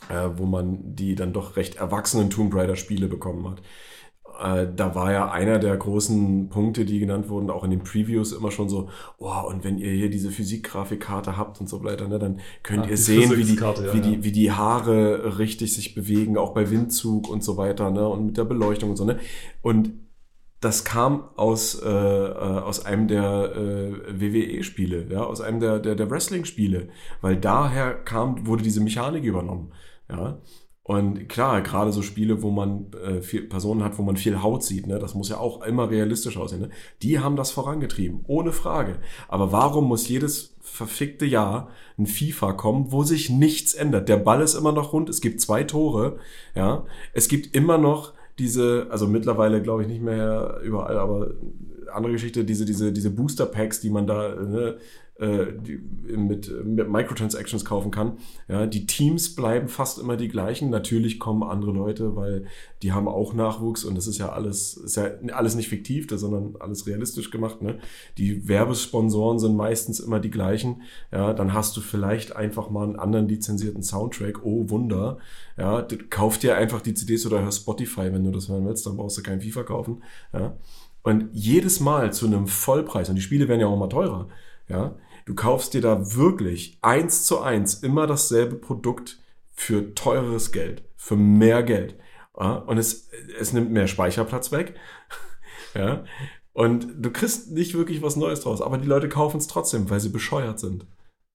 [0.10, 3.62] äh, wo man die dann doch recht erwachsenen Tomb Raider Spiele bekommen hat.
[4.42, 8.32] Äh, da war ja einer der großen Punkte, die genannt wurden, auch in den Previews
[8.32, 12.20] immer schon so, oh, und wenn ihr hier diese Physikgrafikkarte habt und so weiter, ne,
[12.20, 14.04] dann könnt Ah, ihr sehen, wie die, ja, wie, ja.
[14.04, 18.26] die, wie die Haare richtig sich bewegen, auch bei Windzug und so weiter, ne, und
[18.28, 19.20] mit der Beleuchtung und so, ne.
[19.62, 19.92] Und
[20.62, 25.96] das kam aus, äh, äh, aus einem der äh, WWE-Spiele, ja, aus einem der, der,
[25.96, 26.90] der Wrestling-Spiele,
[27.22, 29.72] weil daher kam, wurde diese Mechanik übernommen,
[30.10, 30.40] ja.
[30.90, 34.64] Und klar, gerade so Spiele, wo man äh, viel Personen hat, wo man viel Haut
[34.64, 36.62] sieht, ne, das muss ja auch immer realistisch aussehen.
[36.62, 36.70] Ne?
[37.04, 38.98] Die haben das vorangetrieben, ohne Frage.
[39.28, 41.70] Aber warum muss jedes verfickte Jahr
[42.00, 44.10] ein FIFA kommen, wo sich nichts ändert?
[44.10, 46.18] Der Ball ist immer noch rund, es gibt zwei Tore,
[46.56, 46.86] ja.
[47.14, 51.34] Es gibt immer noch diese, also mittlerweile glaube ich nicht mehr überall, aber
[51.94, 54.78] andere Geschichte, diese, diese, diese Booster Packs, die man da ne,
[55.20, 55.78] äh, die,
[56.16, 58.18] mit, mit Microtransactions kaufen kann.
[58.48, 60.70] Ja, die Teams bleiben fast immer die gleichen.
[60.70, 62.46] Natürlich kommen andere Leute, weil
[62.82, 66.56] die haben auch Nachwuchs und das ist ja alles, ist ja alles nicht fiktiv, sondern
[66.60, 67.62] alles realistisch gemacht.
[67.62, 67.80] Ne?
[68.18, 70.84] Die Werbesponsoren sind meistens immer die gleichen.
[71.12, 74.46] Ja, dann hast du vielleicht einfach mal einen anderen lizenzierten Soundtrack.
[74.46, 75.18] Oh Wunder.
[75.58, 78.96] Ja, kauf dir einfach die CDs oder hör Spotify, wenn du das hören willst, dann
[78.96, 80.02] brauchst du kein FIFA kaufen.
[80.32, 80.56] Ja.
[81.04, 84.28] Und jedes Mal zu einem Vollpreis, und die Spiele werden ja auch immer teurer,
[84.68, 84.96] ja,
[85.30, 89.20] du kaufst dir da wirklich eins zu eins immer dasselbe Produkt
[89.52, 92.00] für teureres Geld, für mehr Geld.
[92.38, 94.74] Ja, und es, es nimmt mehr Speicherplatz weg.
[95.76, 96.04] ja,
[96.52, 100.00] und du kriegst nicht wirklich was Neues draus, aber die Leute kaufen es trotzdem, weil
[100.00, 100.88] sie bescheuert sind.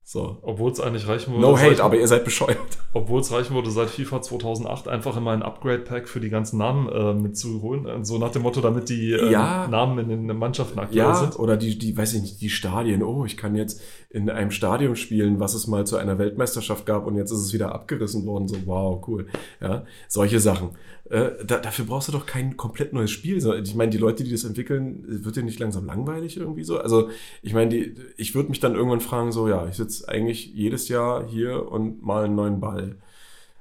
[0.06, 0.36] So.
[0.42, 1.40] Obwohl es eigentlich reichen würde.
[1.40, 2.58] No hate, aber ihr seid bescheuert.
[2.92, 6.88] Obwohl es reichen würde, seit FIFA 2008 einfach immer ein Upgrade-Pack für die ganzen Namen
[6.90, 7.86] äh, mitzuholen.
[7.86, 9.66] Äh, So nach dem Motto, damit die äh, Ja.
[9.66, 11.38] Namen in den Mannschaften aktuell Ja, sind.
[11.38, 13.02] oder die, die, weiß ich nicht, die Stadien.
[13.02, 13.80] Oh, ich kann jetzt
[14.10, 17.54] in einem Stadion spielen, was es mal zu einer Weltmeisterschaft gab und jetzt ist es
[17.54, 18.46] wieder abgerissen worden.
[18.46, 19.26] So, wow, cool.
[19.62, 20.70] Ja, solche Sachen.
[21.10, 23.36] Äh, da, dafür brauchst du doch kein komplett neues Spiel.
[23.62, 26.78] Ich meine, die Leute, die das entwickeln, wird dir nicht langsam langweilig irgendwie so?
[26.78, 27.10] Also,
[27.42, 30.88] ich meine, die, ich würde mich dann irgendwann fragen, so, ja, ich sitze eigentlich jedes
[30.88, 32.96] Jahr hier und mal einen neuen Ball.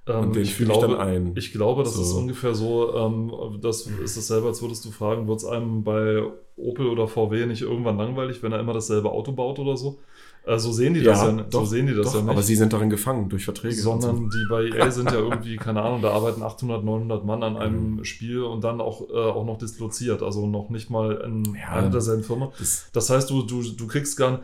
[0.08, 1.34] Ähm, Und den ich fühle ich dann ein.
[1.38, 2.02] Ich glaube, das So.
[2.02, 6.24] ist ungefähr so, ähm, das ist dasselbe, als würdest du fragen, wird es einem bei
[6.58, 10.00] Opel oder VW nicht irgendwann langweilig, wenn er immer dasselbe Auto baut oder so?
[10.46, 12.30] Äh, so sehen die das ja, so sehen die das doch, ja nicht.
[12.32, 13.76] aber sie sind darin gefangen durch Verträge.
[13.76, 17.56] sondern die bei EA sind ja irgendwie, keine Ahnung, da arbeiten 800, 900 Mann an
[17.56, 21.70] einem Spiel und dann auch, äh, auch noch disloziert, also noch nicht mal in Ja.
[21.70, 22.48] einer derselben Firma.
[22.48, 22.60] so.
[22.60, 24.44] Das, Das heißt, du, du, du kriegst gar nicht,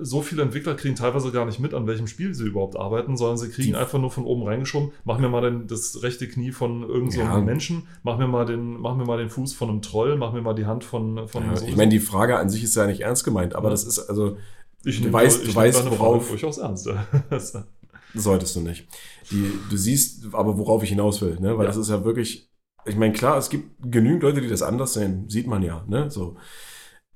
[0.00, 3.38] so viele Entwickler kriegen teilweise gar nicht mit, an welchem Spiel sie überhaupt arbeiten, sondern
[3.38, 6.50] sie kriegen Die- einfach nur von oben reingeschoben, mach mir mal den, das rechte Knie
[6.50, 7.34] von irgendeinem so Ja.
[7.36, 10.32] einem Menschen, mach mir, mal den, mach mir mal den Fuß von einem Troll, mach
[10.32, 12.74] mir mal die Hand von, von ja, so- ich meine, die Frage an sich ist
[12.74, 14.36] ja nicht ernst gemeint, aber das ist also,
[14.84, 16.88] ich du weißt- ich du weißt, deine Frage worauf- durchaus ernst.
[18.14, 18.88] solltest du nicht.
[19.30, 21.56] Die, du siehst aber, worauf ich hinaus will, ne?
[21.56, 21.68] weil Ja.
[21.68, 22.50] das ist ja wirklich,
[22.84, 26.10] ich meine, klar, es gibt genügend Leute, die das anders sehen, sieht man ja, ne,
[26.10, 26.36] so.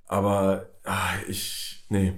[0.07, 2.13] Aber, ah, ich, nee.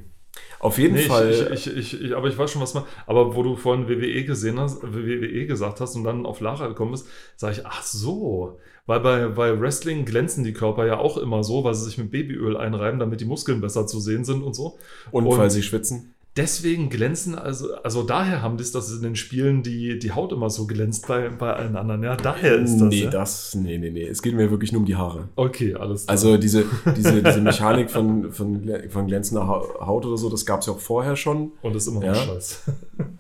[0.67, 1.51] Auf jeden Nee, Fall.
[1.55, 2.85] Ich, ich, ich, aber ich weiß schon, was man.
[3.07, 6.91] Aber wo du vorhin WWE gesehen hast, WWE gesagt hast und dann auf Lara gekommen
[6.91, 7.07] bist,
[7.37, 8.59] sage ich, ach so.
[8.87, 12.11] Weil bei, bei Wrestling glänzen die Körper ja auch immer so, weil sie sich mit
[12.11, 14.77] Babyöl einreiben, damit die Muskeln besser zu sehen sind und so.
[15.13, 16.16] und, und- weil sie schwitzen.
[16.37, 20.33] Deswegen glänzen, also, also daher haben die es, dass in den Spielen die, die Haut
[20.33, 22.03] immer so glänzt bei, bei allen anderen.
[22.03, 22.89] Ja, daher ist das.
[22.91, 23.11] nee, ja.
[23.11, 24.07] das, nee, nee, nee.
[24.07, 25.29] Es geht mir wirklich nur um die Haare.
[25.37, 26.13] Okay, alles klar.
[26.13, 26.65] Also diese,
[26.97, 30.75] diese, diese Mechanik von, von, von glänzender Ha- Haut oder so, das gab es ja
[30.75, 31.53] auch vorher schon.
[31.63, 32.15] und ist immer noch Ja.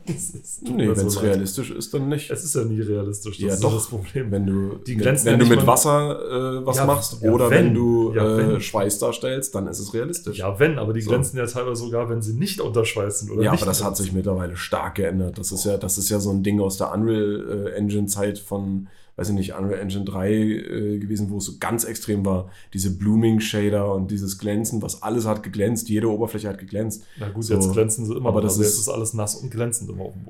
[0.07, 2.31] tut Nee, wenn es so realistisch ist, dann nicht.
[2.31, 3.75] Es ist ja nie realistisch, das Ja, ist doch.
[3.75, 4.31] das Problem.
[4.31, 7.67] wenn du, Die wenn ja du mit Wasser äh, was Ja, machst oder wenn.
[7.67, 8.61] wenn, du äh, wenn.
[8.61, 10.39] Schweiß darstellst, dann ist es realistisch.
[10.39, 11.11] Ja, wenn, aber die So.
[11.11, 13.31] glänzen ja teilweise sogar, wenn sie nicht unter Schweiß sind.
[13.31, 15.39] Oder Ja, aber das hat sich mittlerweile stark geändert.
[15.39, 18.39] Das ist ja, das ist ja so ein Ding aus der Unreal äh, Engine Zeit
[18.39, 22.51] von, weiß ich nicht, Unreal Engine 3 äh, gewesen, wo es so ganz extrem war.
[22.75, 27.03] Diese Blooming Shader und dieses Glänzen, was alles hat geglänzt, jede Oberfläche hat geglänzt.
[27.19, 27.55] Na gut, So.
[27.55, 28.29] jetzt glänzen sie immer.
[28.29, 30.27] Aber das also jetzt ist- ist alles nass und glänzend dem Boden.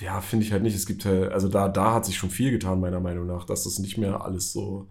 [0.00, 0.76] Ja, finde ich halt nicht.
[0.76, 3.64] Es gibt halt, also da, da hat sich schon viel getan, meiner Meinung nach, dass
[3.64, 4.86] das nicht mehr alles so,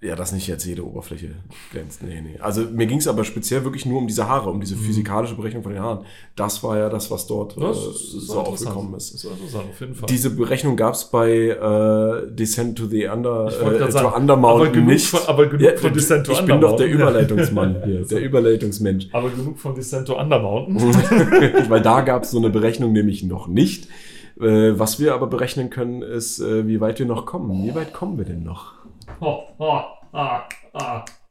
[0.00, 1.30] ja, dass nicht jetzt jede Oberfläche
[1.72, 2.02] glänzt.
[2.02, 2.38] Nee, nee.
[2.40, 4.80] Also mir ging es aber speziell wirklich nur um diese Haare, um diese Mhm.
[4.80, 6.04] physikalische Berechnung von den Haaren.
[6.36, 9.14] Das war ja das, was dort äh, so aufgekommen ist.
[9.14, 10.06] Das ist interessant, auf jeden Fall.
[10.08, 14.70] Diese Berechnung gab es bei äh, Descent to the Under, äh, to sagen, Undermountain aber
[14.72, 15.06] genug nicht.
[15.08, 16.86] von- aber genug von du- Descent to Ich bin doch der.
[16.88, 19.08] Überleitungsmann hier, der Überleitungsmensch.
[19.12, 20.84] aber genug von Descento Undermountain.
[21.68, 23.88] Weil da gab es so eine Berechnung nämlich noch nicht.
[24.40, 27.64] Äh, was wir aber berechnen können, ist, äh, wie weit wir noch kommen.
[27.66, 28.74] Wie weit kommen wir denn noch?
[29.20, 29.42] Oh,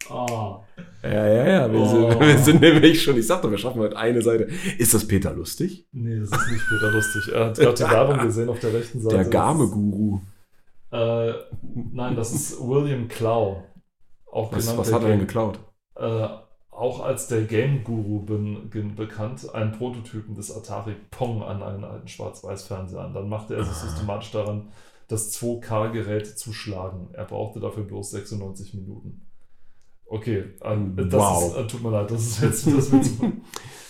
[0.09, 0.59] oh.
[1.03, 1.71] Ja, ja, ja.
[1.71, 2.19] Wir, sind, Oh.
[2.19, 4.47] wir sind nämlich schon, ich sag doch, wir schaffen heute eine Seite.
[4.77, 5.87] Ist das Peter lustig?
[5.91, 7.33] Nee, das ist nicht Peter lustig.
[7.33, 9.15] Er hat gerade die Werbung gesehen auf der rechten Seite.
[9.15, 10.19] Der Game-Guru.
[10.91, 11.33] Äh,
[11.93, 13.63] nein, das ist William Clow.
[14.31, 15.59] Auch Was, genannt was hat er denn geklaut?
[15.95, 16.27] äh,
[16.71, 21.83] auch als der Game Guru bin, bin bekannt, einen Prototypen des Atari Pong an einen
[21.83, 23.13] alten Schwarz-Weiß-Fernseher an.
[23.15, 23.87] Dann machte er sich Ah.
[23.87, 24.67] systematisch daran,
[25.07, 27.09] das 2K-Gerät zu schlagen.
[27.13, 29.21] Er brauchte dafür bloß 96 Minuten.
[30.09, 31.47] Okay, ähm, das Wow.
[31.51, 33.31] ist, äh, tut mir leid, das ist jetzt das wird zu-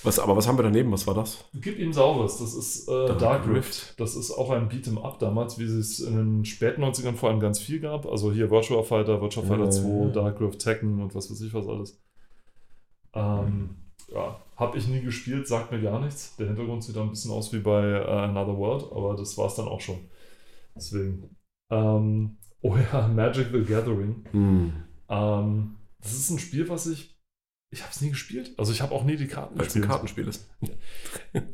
[0.04, 0.92] Was, aber was haben wir daneben?
[0.92, 1.44] Was war das?
[1.54, 4.00] Gib ihm Saures, das ist äh, Dark Rift.
[4.00, 7.40] Das ist auch ein Beat'em Up damals, wie es in den späten 90ern vor allem
[7.40, 8.06] ganz viel gab.
[8.06, 10.06] Also hier Virtua Fighter, Virtua Fighter Ja, 2, ja.
[10.10, 12.00] Dark Rift, Tekken und was weiß ich was alles.
[13.14, 13.70] Ähm,
[14.14, 16.36] ja, habe ich nie gespielt, sagt mir gar nichts.
[16.38, 19.56] Der Hintergrund sieht ein bisschen aus wie bei äh, Another World, aber das war es
[19.56, 19.98] dann auch schon.
[20.78, 21.36] Deswegen.
[21.72, 24.24] Ähm, oh ja, Magic the Gathering.
[24.32, 24.74] Hm.
[25.10, 27.16] Ähm, das ist ein Spiel, was ich.
[27.70, 28.52] Ich habe es nie gespielt.
[28.58, 29.92] Also ich habe auch nie die Karten Weil es ein gespielt.
[29.92, 30.48] Kartenspiel ist.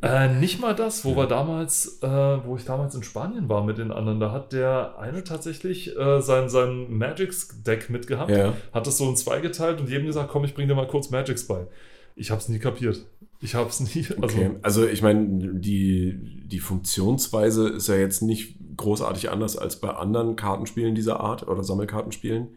[0.02, 1.16] Äh, nicht mal das, wo Ja.
[1.16, 4.96] wir damals, äh, wo ich damals in Spanien war mit den anderen, da hat der
[4.98, 8.54] eine tatsächlich äh, sein, sein Magics-Deck mitgehabt, Ja.
[8.72, 11.10] hat das so in zwei geteilt und jedem gesagt, komm, ich bring dir mal kurz
[11.10, 11.66] Magics bei.
[12.14, 13.04] Ich hab's nie kapiert.
[13.40, 14.50] Ich hab's nie, also Okay.
[14.62, 20.36] Also ich meine, die, die Funktionsweise ist ja jetzt nicht großartig anders als bei anderen
[20.36, 22.56] Kartenspielen dieser Art oder Sammelkartenspielen.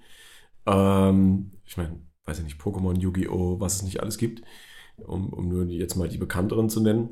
[0.66, 4.42] Ähm, ich meine, weiß ich nicht, Pokémon, Yu-Gi-Oh!, was es nicht alles gibt,
[4.98, 7.10] um, um nur jetzt mal die bekannteren zu nennen.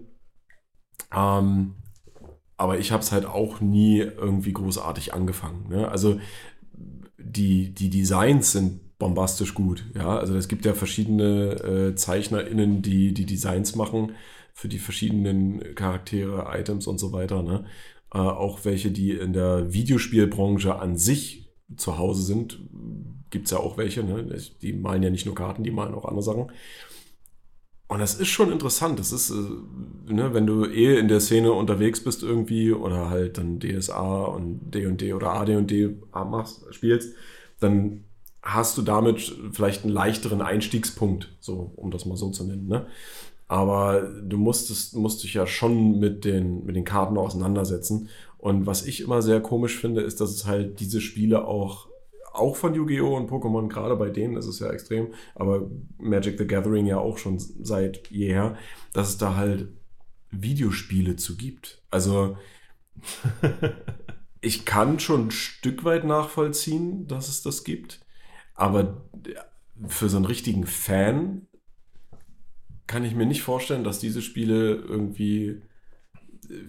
[1.13, 1.75] Ähm,
[2.57, 5.67] aber ich habe es halt auch nie irgendwie großartig angefangen.
[5.69, 5.87] Ne?
[5.87, 6.19] Also
[7.17, 9.85] die, die Designs sind bombastisch gut.
[9.93, 14.13] Ja, also es gibt ja verschiedene äh, ZeichnerInnen, die die Designs machen
[14.53, 17.43] für die verschiedenen Charaktere, Items und so weiter.
[17.43, 17.65] Ne?
[18.15, 22.61] Äh, auch welche, die in der Videospielbranche an sich zu Hause sind,
[23.29, 24.05] gibt es ja auch welche.
[24.05, 24.25] Ne?
[24.61, 26.49] Die malen ja nicht nur Karten, die malen auch andere Sachen.
[27.89, 28.99] Und das ist schon interessant.
[28.99, 33.37] Das ist, äh, ne, wenn du eh in der Szene unterwegs bist irgendwie oder halt
[33.37, 37.15] dann DSA und D&D oder AD&D machst, spielst,
[37.59, 38.05] dann
[38.41, 42.67] hast du damit vielleicht einen leichteren Einstiegspunkt, so um das mal so zu nennen.
[42.67, 42.87] Ne?
[43.47, 48.09] Aber du musstest, musst dich ja schon mit den, mit den Karten auseinandersetzen.
[48.37, 51.87] Und was ich immer sehr komisch finde, ist, dass es halt diese Spiele auch,
[52.33, 53.15] auch von Yu-Gi-Oh!
[53.15, 57.17] und Pokémon, gerade bei denen ist es ja extrem, aber Magic the Gathering ja auch
[57.17, 58.57] schon seit jeher,
[58.93, 59.69] dass es da halt
[60.31, 61.81] Videospiele zu gibt.
[61.91, 62.37] Also
[64.41, 68.05] ich kann schon ein Stück weit nachvollziehen, dass es das gibt,
[68.53, 69.05] aber
[69.87, 71.47] für so einen richtigen Fan
[72.87, 75.61] kann ich mir nicht vorstellen, dass diese Spiele irgendwie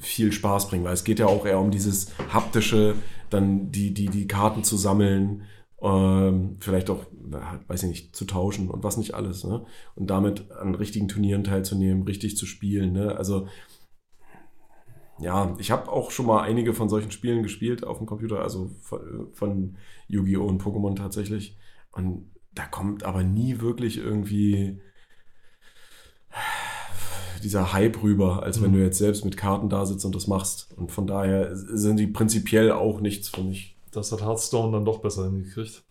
[0.00, 2.94] viel Spaß bringen, weil es geht ja auch eher um dieses haptische,
[3.30, 5.42] dann die, die, die Karten zu sammeln,
[5.82, 7.04] ähm, vielleicht auch,
[7.68, 9.66] weiß ich nicht, zu tauschen und was nicht alles, ne?
[9.94, 13.16] Und damit an richtigen Turnieren teilzunehmen, richtig zu spielen, ne?
[13.16, 13.48] Also
[15.18, 18.70] ja, ich habe auch schon mal einige von solchen Spielen gespielt auf dem Computer, also
[18.82, 19.76] von, von
[20.08, 20.44] Yu-Gi-Oh!
[20.44, 21.56] und Pokémon tatsächlich.
[21.92, 24.80] Und da kommt aber nie wirklich irgendwie
[27.42, 28.76] dieser Hype rüber, als wenn Mhm.
[28.76, 30.68] du jetzt selbst mit Karten da sitzt und das machst.
[30.76, 33.76] Und von daher sind die prinzipiell auch nichts für mich.
[33.92, 35.82] Das hat Hearthstone dann doch besser hingekriegt.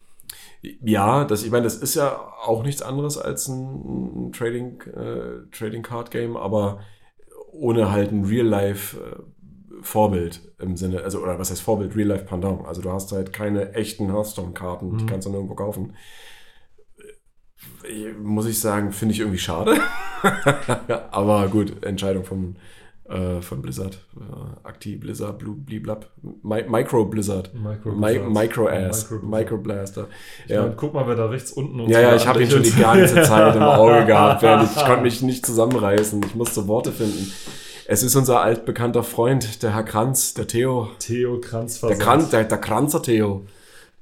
[0.83, 5.47] Ja, das, ich meine, das ist ja auch nichts anderes als ein, ein Trading, äh,
[5.55, 6.79] Trading Card Game, aber
[7.51, 9.15] ohne halt ein Real-Life äh,
[9.81, 11.95] Vorbild im Sinne, also, oder was heißt Vorbild?
[11.95, 12.65] Real-Life Pendant.
[12.65, 15.07] Also du hast halt keine echten Hearthstone-Karten, die Mhm.
[15.07, 15.93] kannst du nirgendwo kaufen.
[18.21, 19.75] Muss ich sagen, finde ich irgendwie schade.
[21.11, 22.55] aber gut, Entscheidung von,
[23.07, 23.99] äh, von Blizzard.
[24.15, 26.09] Äh, Acti, Blizzard, Blue, Bliblab.
[26.43, 27.51] Mi Micro Blizzard.
[27.53, 29.09] Micro, Mi Micro Ass.
[29.11, 30.07] Micro, Micro Blaster.
[30.45, 30.67] Ich Ja.
[30.75, 33.21] guck mal, wer da rechts unten uns Ja, ja, ich habe ihn schon die ganze
[33.21, 34.43] Zeit im Auge gehabt.
[34.43, 36.21] Ich, ich konnte mich nicht zusammenreißen.
[36.25, 37.31] Ich musste Worte finden.
[37.87, 40.89] Es ist unser altbekannter Freund, der Herr Kranz, der Theo.
[40.97, 43.45] Theo Kranz Der, Kranz, der, der Kranzer Theo.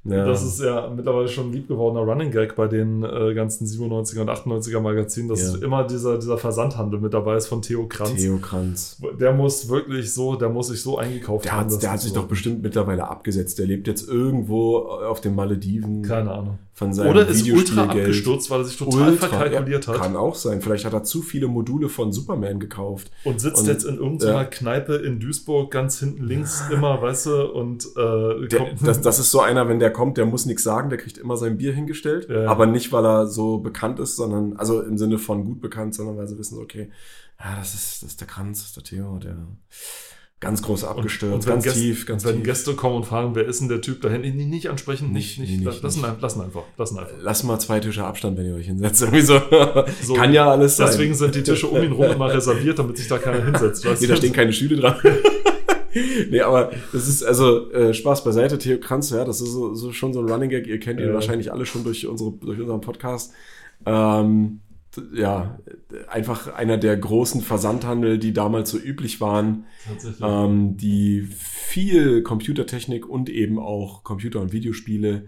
[0.05, 0.25] Ja.
[0.25, 4.19] Das ist ja mittlerweile schon ein lieb gewordener Running Gag bei den äh, ganzen 97er
[4.19, 5.65] und 98er Magazinen, dass Ja.
[5.65, 8.15] immer dieser, dieser Versandhandel mit dabei ist von Theo Kranz.
[8.15, 8.97] Theo Kranz.
[9.19, 11.71] Der muss wirklich so, der muss sich so eingekauft Der haben.
[11.73, 13.59] hat, der hat sich so- doch bestimmt mittlerweile abgesetzt.
[13.59, 16.57] Der lebt jetzt irgendwo auf den Malediven Keine Ahnung.
[16.73, 20.15] von seinem Oder ist ultra abgestürzt, weil er sich total Ultra, verkalkuliert ja, hat Kann
[20.17, 20.61] auch sein.
[20.61, 23.09] Vielleicht hat er zu viele Module von Superman gekauft.
[23.23, 24.43] und sitzt Und- jetzt in irgendeiner ja.
[24.43, 29.31] Kneipe in Duisburg ganz hinten links immer, weißt du, und äh, Der, das, das ist
[29.31, 32.27] so einer, wenn der kommt, der muss nichts sagen, der kriegt immer sein Bier hingestellt.
[32.29, 32.47] Ja.
[32.47, 36.17] Aber nicht, weil er so bekannt ist, sondern, also im Sinne von gut bekannt, sondern
[36.17, 36.91] weil sie wissen, okay,
[37.39, 39.37] ja, das ist, das ist der Kranz, das ist der Theo, der
[40.43, 42.43] ganz groß abgestürzt, wenn ganz Gäste, tief, ganz wenn tief.
[42.43, 45.39] Gäste kommen und fragen, wer ist denn der Typ da hinten, nicht, nicht ansprechen, nicht,
[45.39, 46.21] Nicht, nicht, nee, nicht, lassen, nicht.
[46.21, 47.13] lassen einfach, lassen einfach.
[47.21, 49.01] Lass mal zwei Tische Abstand, wenn ihr euch hinsetzt.
[49.01, 49.41] Irgendwie so.
[50.03, 50.87] So, Kann ja alles sein.
[50.87, 53.85] Deswegen sind die Tische um ihn rum immer reserviert, damit sich da keiner hinsetzt.
[53.85, 54.95] Weißt Nee, da stehen keine Stühle dran.
[56.29, 58.57] nee, aber das ist also äh, Spaß beiseite.
[58.57, 60.67] Theo Kranz, ja, das ist so, so schon so ein Running Gag.
[60.67, 61.13] Ihr kennt ihn Ja.
[61.13, 63.33] wahrscheinlich alle schon durch, unsere, durch unseren Podcast.
[63.85, 64.61] Ähm,
[65.13, 65.57] ja,
[66.07, 69.65] einfach einer der großen Versandhandel, die damals so üblich waren,
[70.21, 75.25] ähm, die viel Computertechnik und eben auch Computer- und Videospiele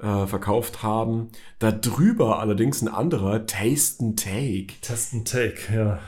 [0.00, 1.28] äh, verkauft haben.
[1.58, 4.80] Da drüber allerdings ein anderer, Taste and Take.
[4.80, 5.98] Testen, Take, ja.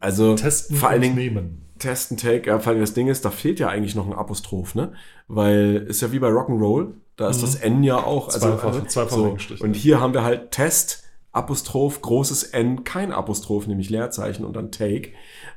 [0.00, 1.65] Also Testen vor allen Dingen nehmen.
[1.78, 4.12] Test and Take, ja, vor allem das Ding ist, da fehlt ja eigentlich noch ein
[4.12, 4.92] Apostroph, ne?
[5.28, 7.40] Weil ist ja wie bei Rock'n'Roll, da ist Mhm.
[7.42, 8.28] das N ja auch.
[8.28, 9.36] Also, Zweifach- also, zweifach so.
[9.64, 9.82] Und ja.
[9.82, 15.10] hier haben wir halt Test, Apostroph, großes N, kein Apostroph, nämlich Leerzeichen und dann Take.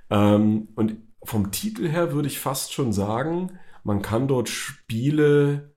[0.10, 5.74] Ähm, und vom Titel her würde ich fast schon sagen, man kann dort Spiele,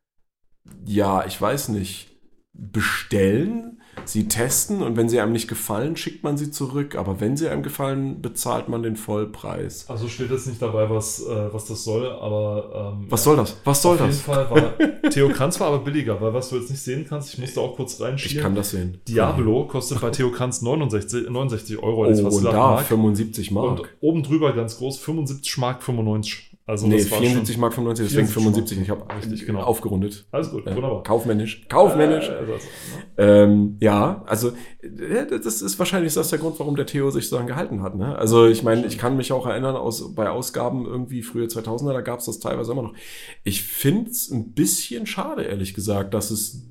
[0.85, 2.17] ja, ich weiß nicht,
[2.53, 6.97] bestellen, sie testen und wenn sie einem nicht gefallen, schickt man sie zurück.
[6.97, 9.87] Aber wenn sie einem gefallen, bezahlt man den Vollpreis.
[9.89, 13.57] Also steht jetzt nicht dabei, was, äh, was das soll, aber ähm, Was soll das?
[13.65, 14.17] Was soll auf das?
[14.17, 14.73] jeden Fall war
[15.11, 17.77] Theo Kranz war aber billiger, weil was du jetzt nicht sehen kannst, ich musste auch
[17.77, 18.43] kurz Ich reinschieben.
[18.43, 18.99] kann das sehen.
[19.09, 22.87] Diablo kostet bei Theo Kranz 69, 69 Euro, Oh, ich und da Mark.
[22.87, 23.89] 75 Und Mark.
[24.01, 26.52] oben drüber ganz groß 75 Mark 95.
[26.73, 28.81] Also nee, das war 74 schon, Mark 95, deswegen 74 75.
[28.81, 29.61] Ich habe Richtig, genau.
[29.61, 30.25] aufgerundet.
[30.31, 31.03] Alles gut, wunderbar.
[31.03, 31.67] Kaufmännisch.
[31.69, 32.31] Kaufmännisch.
[32.31, 32.61] Äh, also, ne?
[33.19, 37.37] Ähm, ja, also äh, das ist wahrscheinlich das der Grund, warum der Theo sich so
[37.37, 37.95] daran gehalten hat.
[37.95, 38.17] Ne?
[38.17, 42.01] Also ich meine, ich kann mich auch erinnern, aus, bei Ausgaben irgendwie frühe 2000er, da
[42.01, 42.95] gab es das teilweise immer noch.
[43.45, 46.71] Ich finde es ein bisschen schade, ehrlich gesagt, dass es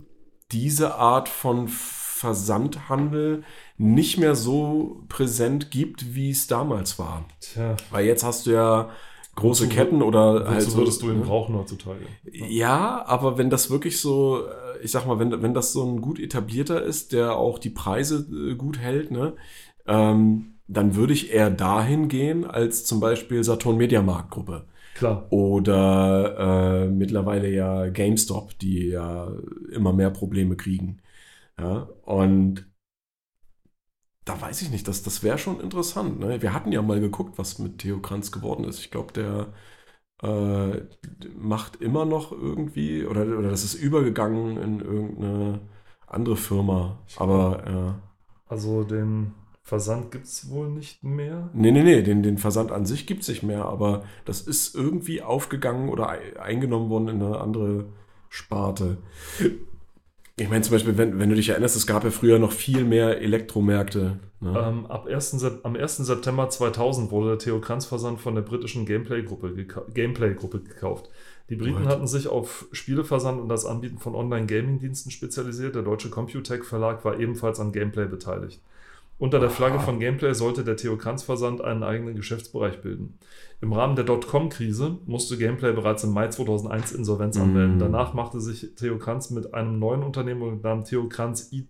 [0.51, 3.43] diese Art von Versandhandel
[3.77, 7.25] nicht mehr so präsent gibt, wie es damals war.
[7.39, 8.89] Tja, Weil jetzt hast du ja
[9.35, 11.25] große Wozu- Ketten oder halt so, würdest du ihn ne?
[11.25, 12.01] brauchen heutzutage?
[12.31, 16.01] Ja, aber wenn das wirklich so, äh, ich sag mal, wenn, wenn das so ein
[16.01, 19.33] gut etablierter ist, der auch die Preise äh, gut hält, ne,
[19.87, 24.65] ähm, dann würde ich eher dahin gehen als zum Beispiel Saturn Media Markt Gruppe
[24.95, 25.27] Klar.
[25.31, 29.31] oder äh, mittlerweile ja GameStop, die ja
[29.71, 30.99] immer mehr Probleme kriegen.
[31.59, 32.65] Ja, und
[34.31, 36.19] da weiß ich nicht, das, das wäre schon interessant.
[36.19, 36.41] Ne?
[36.41, 38.79] Wir hatten ja mal geguckt, was mit Theo Kranz geworden ist.
[38.79, 39.53] Ich glaube, der
[40.23, 40.81] äh,
[41.35, 45.59] macht immer noch irgendwie, oder, oder das ist übergegangen in irgendeine
[46.07, 46.99] andere Firma.
[47.17, 48.01] Aber ja.
[48.47, 51.49] Also den Versand gibt es wohl nicht mehr.
[51.53, 54.75] Nee, nee, nee, den, den Versand an sich gibt es nicht mehr, aber das ist
[54.75, 57.85] irgendwie aufgegangen oder ei- eingenommen worden in eine andere
[58.29, 58.97] Sparte.
[60.37, 62.83] Ich meine zum Beispiel, wenn, wenn du dich erinnerst, es gab ja früher noch viel
[62.83, 64.19] mehr Elektromärkte.
[64.39, 64.57] Ne?
[64.57, 65.31] Ähm, ab 1.
[65.31, 65.97] Sep am 1.
[65.97, 71.09] September 2000 wurde der Theo Kranz Versand von der britischen Gameplay-Gruppe gekau- Gameplay-Gruppe gekauft.
[71.49, 75.75] Die Briten hatten sich auf Spieleversand und das Anbieten von Online-Gaming-Diensten spezialisiert.
[75.75, 78.61] Der deutsche Computec-Verlag war ebenfalls an Gameplay beteiligt.
[79.21, 79.83] Unter der Flagge Aha.
[79.83, 83.19] von Gameplay sollte der Theo Kranz Versand einen eigenen Geschäftsbereich bilden.
[83.61, 87.41] Im Rahmen der Dotcom-Krise musste Gameplay bereits im Mai 2001 Insolvenz Mm.
[87.43, 87.77] anmelden.
[87.77, 91.67] Danach machte sich Theo Kranz mit einem neuen Unternehmen mit Namen Theo Kranz E-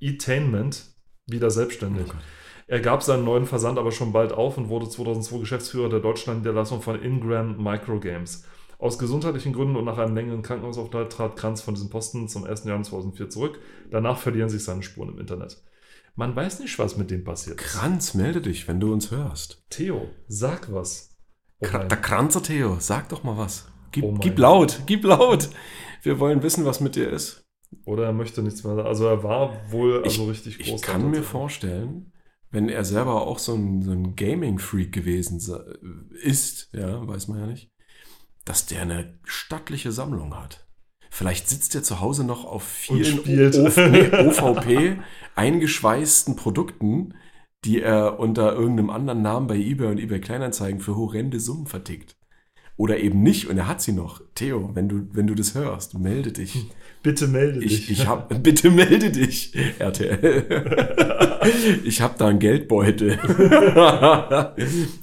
[0.00, 0.84] Etainment
[1.26, 2.06] wieder selbstständig.
[2.08, 2.22] Oh Gott.
[2.66, 6.82] Er gab seinen neuen Versand aber schon bald auf und wurde 2002 Geschäftsführer der Deutschland-Niederlassung
[6.82, 8.44] von Ingram Microgames.
[8.80, 12.64] Aus gesundheitlichen Gründen und nach einem längeren Krankenhausaufenthalt trat Kranz von diesem Posten zum 1.
[12.64, 13.60] Januar 2004 zurück.
[13.92, 15.62] Danach verlieren sich seine Spuren im Internet.
[16.18, 17.66] Man weiß nicht, was mit dem passiert ist.
[17.68, 19.62] Kranz, melde dich, wenn du uns hörst.
[19.70, 21.16] Theo, sag was.
[21.60, 23.68] Oh der Kranzer Theo, sag doch mal was.
[23.92, 25.48] Gib, Oh gib laut, gib laut.
[26.02, 27.44] Wir wollen wissen, was mit dir ist.
[27.84, 28.88] Oder er möchte nichts mehr sagen.
[28.88, 30.66] Also er war wohl also richtig groß.
[30.80, 32.12] Ich kann mir vorstellen,
[32.50, 35.78] wenn er selber auch so ein, so ein Gaming-Freak gewesen se-
[36.20, 37.70] ist, ja, weiß man ja nicht,
[38.44, 40.66] dass der eine stattliche Sammlung hat.
[41.10, 44.98] Vielleicht sitzt er zu Hause noch auf vielen OVP
[45.34, 47.14] eingeschweißten Produkten,
[47.64, 52.16] die er unter irgendeinem anderen Namen bei eBay und eBay Kleinanzeigen für horrende Summen vertickt.
[52.76, 54.20] Oder eben nicht und er hat sie noch.
[54.36, 56.66] Theo, wenn du, wenn du das hörst, melde dich.
[57.02, 57.90] Bitte melde Ich, dich.
[57.90, 61.42] ich hab, bitte melde dich, RTL.
[61.84, 63.18] ich habe da einen Geldbeutel.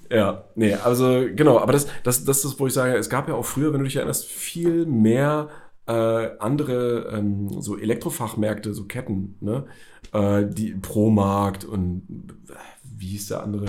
[0.10, 3.34] ja, nee, also genau, aber das, das, das ist, wo ich sage, es gab ja
[3.34, 5.50] auch früher, wenn du dich erinnerst, viel mehr
[5.88, 9.66] äh, andere ähm, so Elektrofachmärkte, so Ketten, ne?
[10.14, 12.04] Äh, die Promarkt und
[12.50, 12.54] äh,
[12.98, 13.68] wie hieß der andere?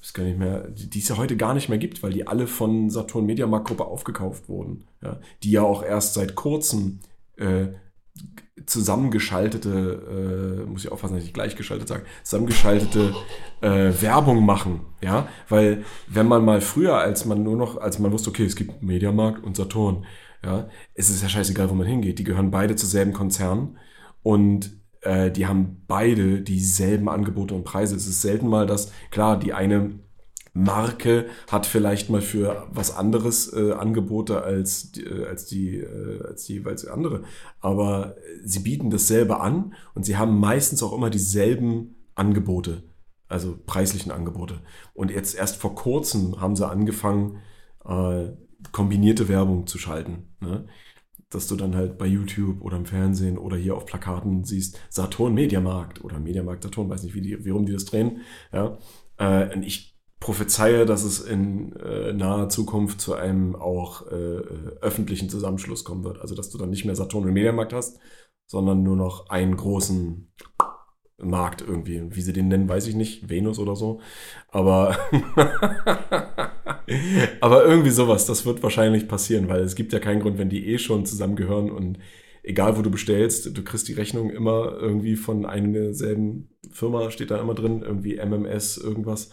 [0.00, 2.26] Weiß gar nicht mehr, die, die es ja heute gar nicht mehr gibt, weil die
[2.26, 4.84] alle von Saturn Media Markt Gruppe aufgekauft wurden.
[5.02, 5.18] Ja?
[5.42, 7.00] Die ja auch erst seit kurzem
[7.36, 7.68] äh,
[8.64, 13.14] zusammengeschaltete, äh, muss ich aufpassen, dass ich gleichgeschaltet sage, zusammengeschaltete
[13.60, 18.12] äh, Werbung machen, ja, weil wenn man mal früher, als man nur noch, als man
[18.12, 20.06] wusste, okay, es gibt Mediamarkt und Saturn,
[20.42, 23.76] ja, es ist ja scheißegal, wo man hingeht, die gehören beide zu selben Konzernen
[24.22, 24.70] und
[25.02, 27.96] äh, die haben beide dieselben Angebote und Preise.
[27.96, 29.98] Es ist selten mal, dass, klar, die eine
[30.56, 36.22] Marke hat vielleicht mal für was anderes äh, Angebote als die, äh, als die äh,
[36.26, 37.24] als die jeweils andere,
[37.60, 42.84] aber sie bieten dasselbe an und sie haben meistens auch immer dieselben Angebote,
[43.28, 44.62] also preislichen Angebote.
[44.94, 47.38] Und jetzt erst vor kurzem haben sie angefangen
[47.84, 48.28] äh,
[48.72, 50.66] kombinierte Werbung zu schalten, ne?
[51.28, 55.34] dass du dann halt bei YouTube oder im Fernsehen oder hier auf Plakaten siehst Saturn
[55.34, 58.78] Mediamarkt oder Mediamarkt Saturn, weiß nicht, wie die, wie rum die das drehen, ja.
[59.18, 64.40] Äh, ich prophezeie, dass es in äh, naher Zukunft zu einem auch äh,
[64.80, 66.20] öffentlichen Zusammenschluss kommen wird.
[66.20, 67.98] Also, dass du dann nicht mehr Saturn und Mediamarkt hast,
[68.46, 70.32] sondern nur noch einen großen
[71.18, 72.02] Markt irgendwie.
[72.10, 73.28] Wie sie den nennen, weiß ich nicht.
[73.28, 74.00] Venus oder so.
[74.48, 74.96] Aber,
[77.40, 80.66] aber irgendwie sowas, das wird wahrscheinlich passieren, weil es gibt ja keinen Grund, wenn die
[80.66, 81.98] eh schon zusammengehören und
[82.42, 87.30] egal wo du bestellst, du kriegst die Rechnung immer irgendwie von einer derselben Firma, steht
[87.30, 89.30] da immer drin, irgendwie MMS, irgendwas.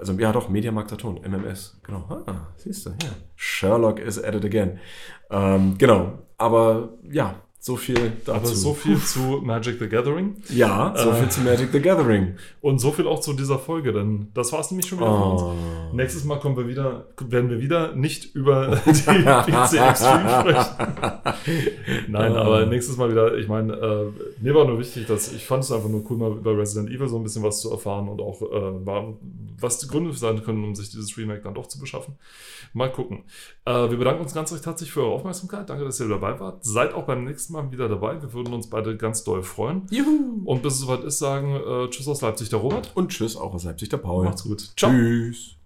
[0.00, 2.04] Also ja doch, Mediamarkt Saturn, MMS, genau.
[2.26, 3.10] Ah, siehst du, ja.
[3.36, 4.78] Sherlock is at it again.
[5.30, 8.32] Ähm, genau, aber ja, so viel dazu.
[8.32, 11.14] Aber so viel zu Magic the Gathering ja, so Äh.
[11.14, 12.36] viel zu Magic the Gathering.
[12.62, 15.32] und so viel auch zu dieser Folge, denn das war es nämlich schon wieder von
[15.32, 15.42] uns.
[15.42, 15.54] Oh.
[15.94, 18.92] Nächstes Mal kommen wir wieder, werden wir wieder nicht über die
[19.52, 20.76] PC Extreme sprechen.
[22.08, 22.42] Nein, Ah.
[22.42, 24.06] aber nächstes Mal wieder, ich meine, äh,
[24.42, 27.08] mir war nur wichtig, dass ich fand es einfach nur cool, mal über Resident Evil
[27.08, 29.14] so ein bisschen was zu erfahren und auch, äh, war,
[29.60, 32.14] was die Gründe sein können, um sich dieses Remake dann doch zu beschaffen.
[32.72, 33.24] Mal gucken.
[33.70, 35.68] Äh, wir bedanken uns ganz recht herzlich für eure Aufmerksamkeit.
[35.70, 36.64] Danke, dass ihr dabei wart.
[36.64, 38.20] Seid auch beim nächsten Mal wieder dabei.
[38.20, 39.86] Wir würden uns beide ganz doll freuen.
[39.90, 40.42] Juhu.
[40.44, 42.90] Und bis es soweit ist, sagen äh, Tschüss aus Leipzig, der Robert.
[42.94, 44.24] Und tschüss, auch aus Leipzig, der Paul.
[44.24, 44.72] Macht's gut.
[44.76, 44.90] Ciao.
[44.90, 45.59] Tschüss.